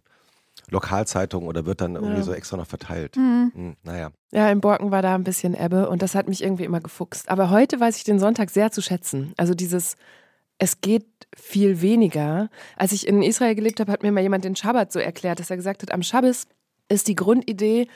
[0.70, 2.24] Lokalzeitungen oder wird dann irgendwie Ja.
[2.24, 3.16] so extra noch verteilt.
[3.16, 3.52] Mhm.
[3.54, 4.10] Hm, naja.
[4.32, 7.30] Ja, im Borken war da ein bisschen Ebbe und das hat mich irgendwie immer gefuchst.
[7.30, 9.34] Aber heute weiß ich den Sonntag sehr zu schätzen.
[9.38, 9.96] Also dieses,
[10.58, 12.50] es geht viel weniger.
[12.76, 15.50] Als ich in Israel gelebt habe, hat mir mal jemand den Schabbat so erklärt, dass
[15.50, 16.48] er gesagt hat, am Schabbes
[16.90, 17.88] ist die Grundidee,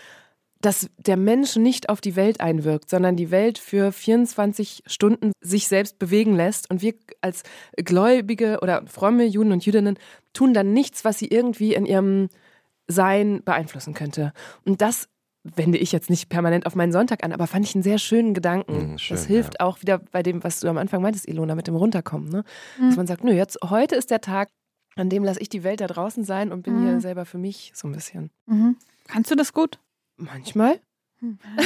[0.62, 5.68] dass der Mensch nicht auf die Welt einwirkt, sondern die Welt für 24 Stunden sich
[5.68, 6.70] selbst bewegen lässt.
[6.70, 7.44] Und wir als
[7.78, 9.98] Gläubige oder fromme Juden und Jüdinnen
[10.34, 12.30] tun dann nichts, was sie irgendwie in ihrem
[12.88, 14.34] Sein beeinflussen könnte.
[14.66, 15.08] Und das
[15.44, 18.34] wende ich jetzt nicht permanent auf meinen Sonntag an, aber fand ich einen sehr schönen
[18.36, 18.92] Gedanken.
[18.92, 21.66] Mhm, schön, das hilft auch wieder bei dem, was du am Anfang meintest, Ilona, mit
[21.66, 22.30] dem Runterkommen.
[22.30, 22.44] Ne?
[22.80, 24.50] Dass man sagt, nö, jetzt, heute ist der Tag,
[24.98, 26.84] an dem lasse ich die Welt da draußen sein und bin Mhm.
[26.86, 28.30] hier selber für mich so ein bisschen.
[28.46, 28.76] Mhm.
[29.08, 29.80] Kannst du das gut?
[30.22, 30.80] Manchmal.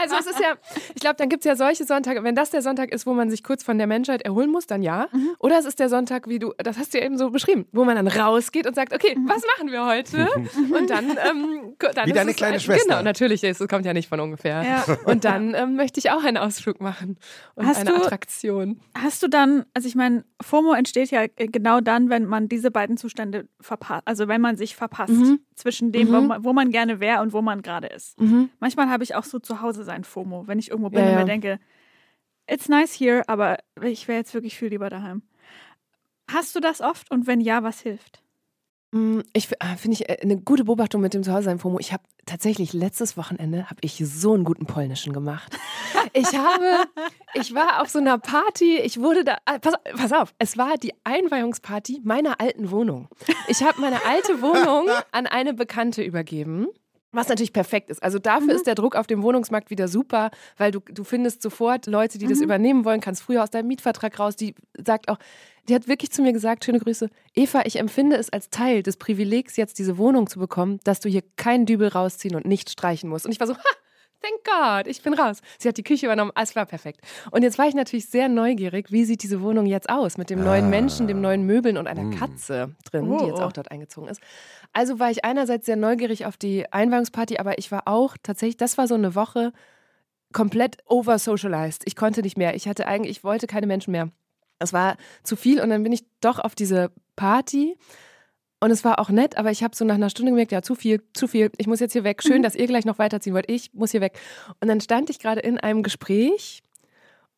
[0.00, 0.54] also es ist ja,
[0.94, 3.30] ich glaube, dann gibt es ja solche Sonntage, wenn das der Sonntag ist, wo man
[3.30, 5.08] sich kurz von der Menschheit erholen muss, dann ja.
[5.38, 7.84] Oder es ist der Sonntag, wie du, das hast du ja eben so beschrieben, wo
[7.84, 10.28] man dann rausgeht und sagt, okay, was machen wir heute?
[10.76, 12.88] Und dann, ähm, dann Wie ist deine es kleine ein, Schwester.
[12.88, 14.62] Genau, natürlich, es kommt ja nicht von ungefähr.
[14.62, 14.84] Ja.
[15.06, 17.18] Und dann ähm, möchte ich auch einen Ausflug machen
[17.54, 18.80] und Hast eine du- Attraktion.
[18.96, 22.70] Hast du dann, also ich meine, FOMO entsteht ja äh, genau dann, wenn man diese
[22.70, 25.40] beiden Zustände verpasst, also wenn man sich verpasst Mhm.
[25.54, 26.26] zwischen dem, wo, Mhm.
[26.28, 28.20] man, wo man gerne wäre und wo man gerade ist.
[28.20, 28.43] Mhm.
[28.60, 31.12] Manchmal habe ich auch so zu Hause sein FOMO, wenn ich irgendwo bin Ja, und
[31.12, 31.18] ja.
[31.20, 31.60] mir denke,
[32.46, 35.22] it's nice here, aber ich wäre jetzt wirklich viel lieber daheim.
[36.30, 38.22] Hast du das oft und wenn ja, was hilft?
[38.92, 41.78] Mm, Ich ah, finde ich äh, eine gute Beobachtung mit dem Zuhause-sein FOMO.
[41.80, 45.54] Ich habe tatsächlich letztes Wochenende habe ich so einen guten polnischen gemacht.
[46.12, 46.64] Ich habe,
[47.34, 48.78] ich war auf so einer Party.
[48.78, 49.36] Ich wurde da.
[49.44, 53.08] ah, Pass, pass auf, es war die Einweihungsparty meiner alten Wohnung.
[53.48, 56.68] Ich habe meine alte Wohnung an eine Bekannte übergeben.
[57.14, 58.02] Was natürlich perfekt ist.
[58.02, 61.86] Also dafür ist der Druck auf dem Wohnungsmarkt wieder super, weil du, du findest sofort
[61.86, 64.36] Leute, die das übernehmen wollen, kannst früher aus deinem Mietvertrag raus.
[64.36, 64.54] Die
[64.84, 65.18] sagt auch,
[65.68, 68.96] die hat wirklich zu mir gesagt, schöne Grüße, Eva, ich empfinde es als Teil des
[68.96, 73.08] Privilegs, jetzt diese Wohnung zu bekommen, dass du hier keinen Dübel rausziehen und nicht streichen
[73.08, 73.24] musst.
[73.24, 73.74] Und ich war so, ha,
[74.24, 75.38] thank God, ich bin raus.
[75.58, 77.00] Sie hat die Küche übernommen, es war perfekt.
[77.30, 80.42] Und jetzt war ich natürlich sehr neugierig, wie sieht diese Wohnung jetzt aus mit dem
[80.42, 80.68] neuen Ah.
[80.68, 82.10] Menschen, dem neuen Möbeln und einer Mm.
[82.14, 83.42] Katze drin, die jetzt Oh.
[83.44, 84.20] auch dort eingezogen ist.
[84.72, 88.78] Also war ich einerseits sehr neugierig auf die Einweihungsparty, aber ich war auch tatsächlich, das
[88.78, 89.52] war so eine Woche
[90.32, 91.82] komplett over-socialized.
[91.86, 92.54] Ich konnte nicht mehr.
[92.56, 94.08] Ich hatte eigentlich, ich wollte keine Menschen mehr.
[94.58, 97.76] Es war zu viel und dann bin ich doch auf diese Party.
[98.60, 100.74] Und es war auch nett, aber ich habe so nach einer Stunde gemerkt, ja, zu
[100.74, 101.50] viel, zu viel.
[101.58, 102.22] Ich muss jetzt hier weg.
[102.22, 103.50] Schön, dass ihr gleich noch weiterziehen wollt.
[103.50, 104.18] Ich muss hier weg.
[104.60, 106.62] Und dann stand ich gerade in einem Gespräch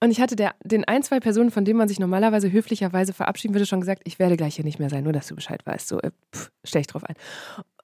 [0.00, 3.54] und ich hatte der, den ein, zwei Personen, von denen man sich normalerweise höflicherweise verabschieden
[3.54, 5.88] würde, schon gesagt, ich werde gleich hier nicht mehr sein, nur dass du Bescheid weißt.
[5.88, 7.14] So, äh, pff, stell ich drauf ein.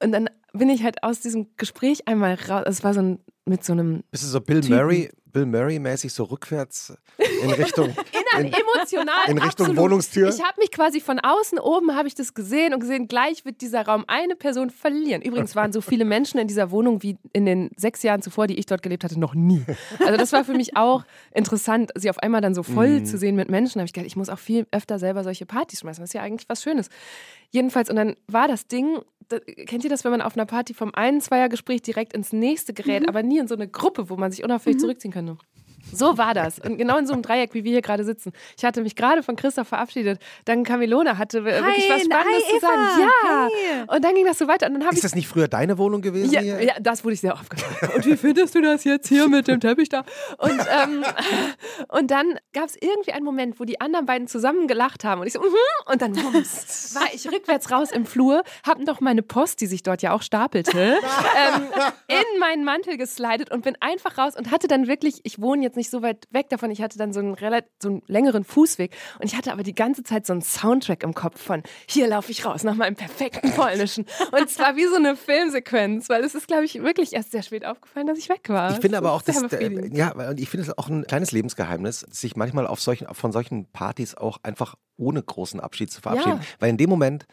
[0.03, 2.65] Und dann bin ich halt aus diesem Gespräch einmal raus.
[2.67, 4.77] Es war so ein, mit so einem Bist du so Bill Typen.
[4.77, 7.87] Murray, Bill Murray-mäßig so rückwärts in Richtung,
[8.39, 9.77] in, emotional in Richtung absolut.
[9.77, 10.29] Wohnungstür?
[10.29, 13.61] Ich habe mich quasi von außen oben habe ich das gesehen und gesehen, gleich wird
[13.61, 15.23] dieser Raum eine Person verlieren.
[15.23, 18.59] Übrigens waren so viele Menschen in dieser Wohnung wie in den sechs Jahren zuvor, die
[18.59, 19.65] ich dort gelebt hatte, noch nie.
[20.01, 21.05] Also das war für mich auch
[21.35, 23.05] interessant, sie auf einmal dann so voll Mhm.
[23.07, 23.75] zu sehen mit Menschen.
[23.75, 26.03] Da habe ich gedacht, ich muss auch viel öfter selber solche Partys schmeißen.
[26.03, 26.89] Das ist ja eigentlich was Schönes.
[27.51, 28.99] Jedenfalls, und dann war das Ding,
[29.67, 33.09] kennt ihr das, wenn man auf einer Party vom einen Zweiergespräch direkt ins nächste gerät,
[33.09, 35.37] aber nie in so eine Gruppe, wo man sich unauffällig zurückziehen könnte?
[35.93, 36.59] So war das.
[36.59, 38.33] Und genau in so einem Dreieck, wie wir hier gerade sitzen.
[38.57, 40.21] Ich hatte mich gerade von Christoph verabschiedet.
[40.45, 42.83] Dann Camilona hatte äh, wirklich was Hi, Spannendes hi, zu sagen.
[43.01, 43.09] Ja.
[43.29, 43.97] Hi.
[43.97, 44.67] Und dann ging das so weiter.
[44.67, 46.63] Und dann habe ich Ist das nicht früher deine Wohnung gewesen ja, hier?
[46.63, 47.95] ja, das wurde ich sehr oft gefragt.
[47.95, 50.05] Und wie findest du das jetzt hier mit dem Teppich da?
[50.39, 51.05] Und, ähm,
[51.89, 55.21] und dann gab es irgendwie einen Moment, wo die anderen beiden zusammen gelacht haben.
[55.21, 55.55] Und ich so, mhm.
[55.87, 59.83] und dann wumms, war ich rückwärts raus im Flur, habe noch meine Post, die sich
[59.83, 61.63] dort ja auch stapelte, ähm,
[62.09, 65.77] in meinen Mantel geslidet und bin einfach raus und hatte dann wirklich, ich wohne jetzt
[65.77, 68.95] nicht so weit weg davon, ich hatte dann so einen, relativ, so einen längeren Fußweg
[69.19, 72.31] und ich hatte aber die ganze Zeit so einen Soundtrack im Kopf von, hier laufe
[72.31, 74.07] ich raus nach meinem perfekten Polnischen.
[74.33, 77.65] Und zwar wie so eine Filmsequenz, weil es ist, glaube ich, wirklich erst sehr spät
[77.65, 78.73] aufgefallen, dass ich weg war.
[78.73, 82.01] Ich finde aber auch, das äh, ja, und ich finde es auch ein kleines Lebensgeheimnis,
[82.11, 86.39] sich manchmal auf solchen, von solchen Partys auch einfach ohne großen Abschied zu verabschieden.
[86.39, 86.47] Ja.
[86.61, 87.27] Weil in dem Moment,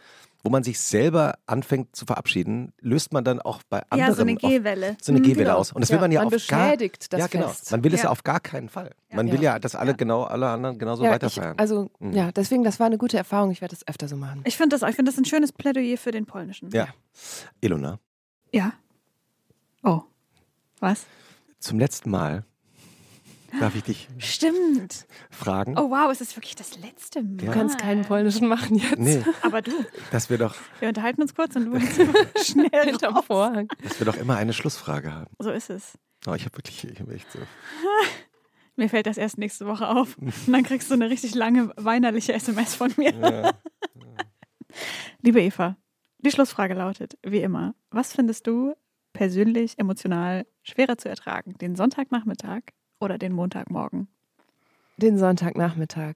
[0.43, 4.21] wo man sich selber anfängt zu verabschieden, löst man dann auch bei anderen Ja, so
[4.21, 4.95] eine Gehwelle.
[5.01, 5.57] so eine Mhm, Gehwelle genau.
[5.57, 5.71] aus.
[5.73, 7.47] Und das Ja, will man ja man auf gar, beschädigt das ja, genau.
[7.49, 7.71] Fest.
[7.71, 8.05] Man will es Ja.
[8.05, 8.91] ja auf gar keinen Fall.
[9.11, 9.33] Man Ja.
[9.33, 11.57] will ja, dass alle genau, alle anderen genauso Ja, ich, weiterfeiern.
[11.59, 12.13] also, Mhm.
[12.13, 13.51] ja, deswegen, das war eine gute Erfahrung.
[13.51, 14.41] Ich werde das öfter so machen.
[14.45, 16.69] Ich finde das, ich finde das ein schönes Plädoyer für den Polnischen.
[16.71, 16.87] ja.
[17.61, 17.99] Ilona,
[18.53, 18.73] Ja.
[19.83, 20.01] Oh.
[20.79, 21.05] Was?
[21.59, 22.45] zum letzten Mal
[23.60, 25.06] darf ich dich Stimmt.
[25.30, 25.78] fragen.
[25.78, 27.38] Oh wow, es ist wirklich das letzte Mal.
[27.38, 28.97] Du kannst keinen Polnischen machen jetzt.
[29.00, 29.72] Nee, Aber du,
[30.12, 31.72] dass wir doch, wir unterhalten uns kurz und du
[32.34, 33.26] bist schnell Hinterm raus.
[33.26, 33.68] Vorhang.
[33.84, 35.32] dass wir doch immer eine Schlussfrage haben.
[35.39, 35.97] So ist es.
[36.28, 37.39] Oh, ich habe wirklich, ich habe echt so.
[38.76, 40.18] Mir fällt das erst nächste Woche auf.
[40.18, 43.14] Und dann kriegst du eine richtig lange weinerliche SMS von mir.
[43.14, 43.52] Ja.
[45.22, 45.76] Liebe Eva,
[46.20, 48.74] die Schlussfrage lautet, wie immer, was findest du
[49.12, 51.58] persönlich, emotional schwerer zu ertragen?
[51.58, 52.62] Den Sonntagnachmittag
[53.00, 54.08] oder den Montagmorgen?
[54.97, 56.16] Den Sonntagnachmittag.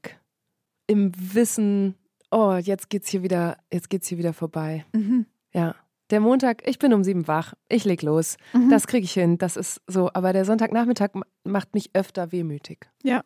[0.87, 1.95] Im Wissen,
[2.31, 4.85] oh, jetzt geht's hier wieder, jetzt geht's hier wieder vorbei.
[4.93, 5.25] Mhm.
[5.53, 5.75] Ja.
[6.09, 8.37] Der Montag, ich bin um sieben wach, ich leg los.
[8.53, 8.69] Mhm.
[8.69, 10.11] Das kriege ich hin, das ist so.
[10.13, 12.89] Aber der Sonntagnachmittag ma- macht mich öfter wehmütig.
[13.03, 13.23] Ja.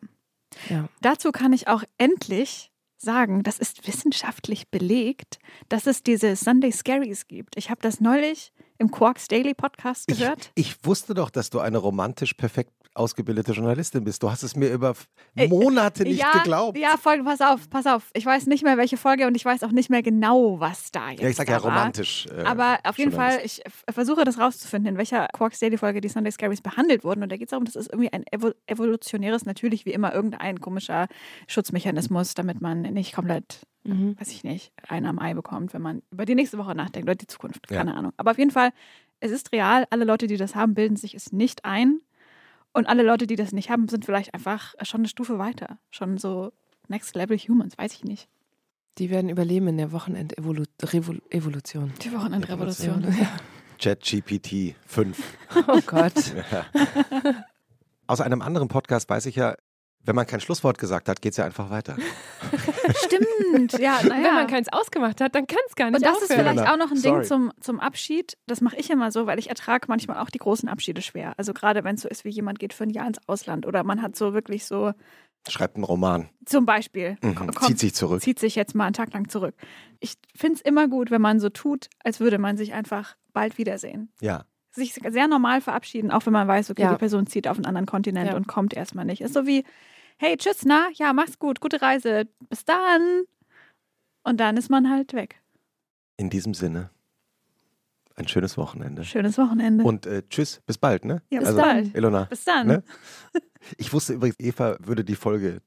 [0.70, 0.88] Ja.
[1.02, 5.38] Dazu kann ich auch endlich sagen, das ist wissenschaftlich belegt,
[5.68, 7.56] dass es diese Sunday Scaries gibt.
[7.56, 10.50] Ich habe das neulich im Quarks Daily Podcast Ich, gehört.
[10.54, 14.22] ich wusste doch, dass du eine romantisch perfekt ausgebildete Journalistin bist.
[14.22, 14.94] Du hast es mir über
[15.36, 16.76] Äh, Monate nicht ja, geglaubt.
[16.78, 18.10] Ja, Folge, pass auf, pass auf.
[18.14, 21.10] Ich weiß nicht mehr, welche Folge und ich weiß auch nicht mehr genau, was da
[21.10, 21.70] jetzt Ja, ich sag ja war.
[21.70, 22.26] romantisch.
[22.26, 26.08] äh, Aber auf jeden Fall, ich versuche das rauszufinden, in welcher Quarks Daily Folge die
[26.08, 27.22] Sunday Scaries behandelt wurden.
[27.22, 30.60] Und da geht es darum, dass es irgendwie ein evo evolutionäres, natürlich wie immer irgendein
[30.60, 31.06] komischer
[31.46, 34.16] Schutzmechanismus, damit man nicht komplett, Mhm.
[34.20, 37.14] weiß ich nicht, einen am Ei bekommt, wenn man über die nächste Woche nachdenkt oder
[37.14, 37.70] die Zukunft.
[37.70, 37.78] Ja.
[37.78, 38.12] Keine Ahnung.
[38.16, 38.70] Aber auf jeden Fall,
[39.20, 39.86] es ist real.
[39.90, 42.00] Alle Leute, die das haben, bilden sich es nicht ein.
[42.72, 45.78] Und alle Leute, die das nicht haben, sind vielleicht einfach schon eine Stufe weiter.
[45.90, 46.52] Schon so
[46.88, 48.28] Next Level Humans, weiß ich nicht.
[48.98, 51.92] Die werden überleben in der Wochenend-Evolution.
[52.02, 53.04] Die Wochenendrevolution.
[53.18, 53.30] Ja.
[53.78, 55.38] ChatGPT 5.
[55.68, 56.14] Oh Gott.
[58.08, 59.54] Aus einem anderen Podcast weiß ich ja,
[60.08, 61.96] wenn man kein Schlusswort gesagt hat, geht es ja einfach weiter.
[63.04, 64.24] Stimmt, ja, naja.
[64.24, 66.40] Wenn man keins ausgemacht hat, dann kann es gar nicht Und das ist aufhören.
[66.40, 67.20] vielleicht Elena, auch noch ein sorry.
[67.20, 68.36] Ding zum, zum Abschied.
[68.46, 71.34] Das mache ich immer so, weil ich ertrage manchmal auch die großen Abschiede schwer.
[71.36, 73.84] Also gerade wenn es so ist, wie jemand geht für ein Jahr ins Ausland oder
[73.84, 74.92] man hat so wirklich so,
[75.48, 76.28] Schreibt einen Roman.
[76.44, 77.34] zum Beispiel, Mhm.
[77.34, 78.20] ko- Zieht sich zurück.
[78.22, 79.54] zieht sich jetzt mal einen Tag lang zurück.
[80.00, 83.56] Ich finde es immer gut, wenn man so tut, als würde man sich einfach bald
[83.58, 84.10] wiedersehen.
[84.20, 84.44] Ja.
[84.70, 86.92] Sich sehr normal verabschieden, auch wenn man weiß, okay, Ja.
[86.92, 88.36] die Person zieht auf einen anderen Kontinent Ja.
[88.36, 89.22] und kommt erstmal nicht.
[89.22, 89.64] Ist so wie,
[90.18, 93.22] hey, tschüss, na, ja, mach's gut, gute Reise, bis dann.
[94.24, 95.40] Und dann ist man halt weg.
[96.16, 96.90] In diesem Sinne,
[98.16, 99.04] ein schönes Wochenende.
[99.04, 99.84] Schönes Wochenende.
[99.84, 101.22] Und äh, tschüss, bis bald, ne?
[101.30, 101.94] Ja, bis also, bald.
[101.96, 102.24] Ilona.
[102.24, 102.66] bis dann.
[102.66, 102.82] Ne?
[103.76, 105.60] Ich wusste übrigens, Eva würde die Folge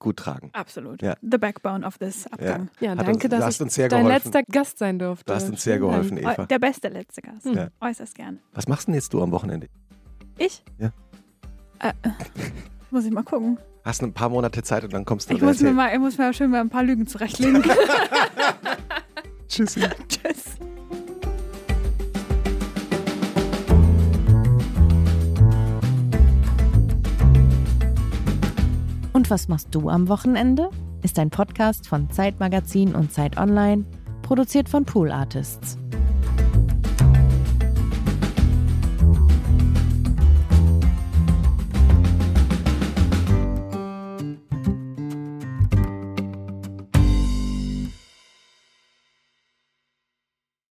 [0.00, 0.50] gut tragen.
[0.52, 1.00] Absolut.
[1.00, 1.14] Ja.
[1.22, 2.68] The backbone of this Abgang.
[2.80, 4.32] Ja, Hat danke, uns- du dass hast ich uns sehr dein geholfen.
[4.32, 5.24] letzter Gast sein durfte.
[5.26, 6.44] Du hast uns sehr geholfen, Eva.
[6.46, 7.46] Der beste letzte Gast.
[7.46, 7.68] Ja.
[7.80, 8.40] Äußerst gern.
[8.52, 9.68] Was machst denn jetzt du am Wochenende?
[10.38, 10.62] Ich?
[10.78, 10.92] Ja.
[11.78, 12.10] Äh, äh,
[12.90, 13.58] muss ich mal gucken.
[13.86, 16.18] Hast ein paar Monate Zeit und dann kommst du Ich muss mir, mal, ich muss
[16.18, 17.62] mir schön mal ein paar Lügen zurechtlegen.
[19.48, 19.80] Tschüssi.
[20.08, 20.56] Tschüss.
[29.12, 30.68] Und was machst du am Wochenende?
[31.02, 33.84] Ist ein Podcast von Zeitmagazin und Zeit Online,
[34.22, 35.78] produziert von Pool Artists.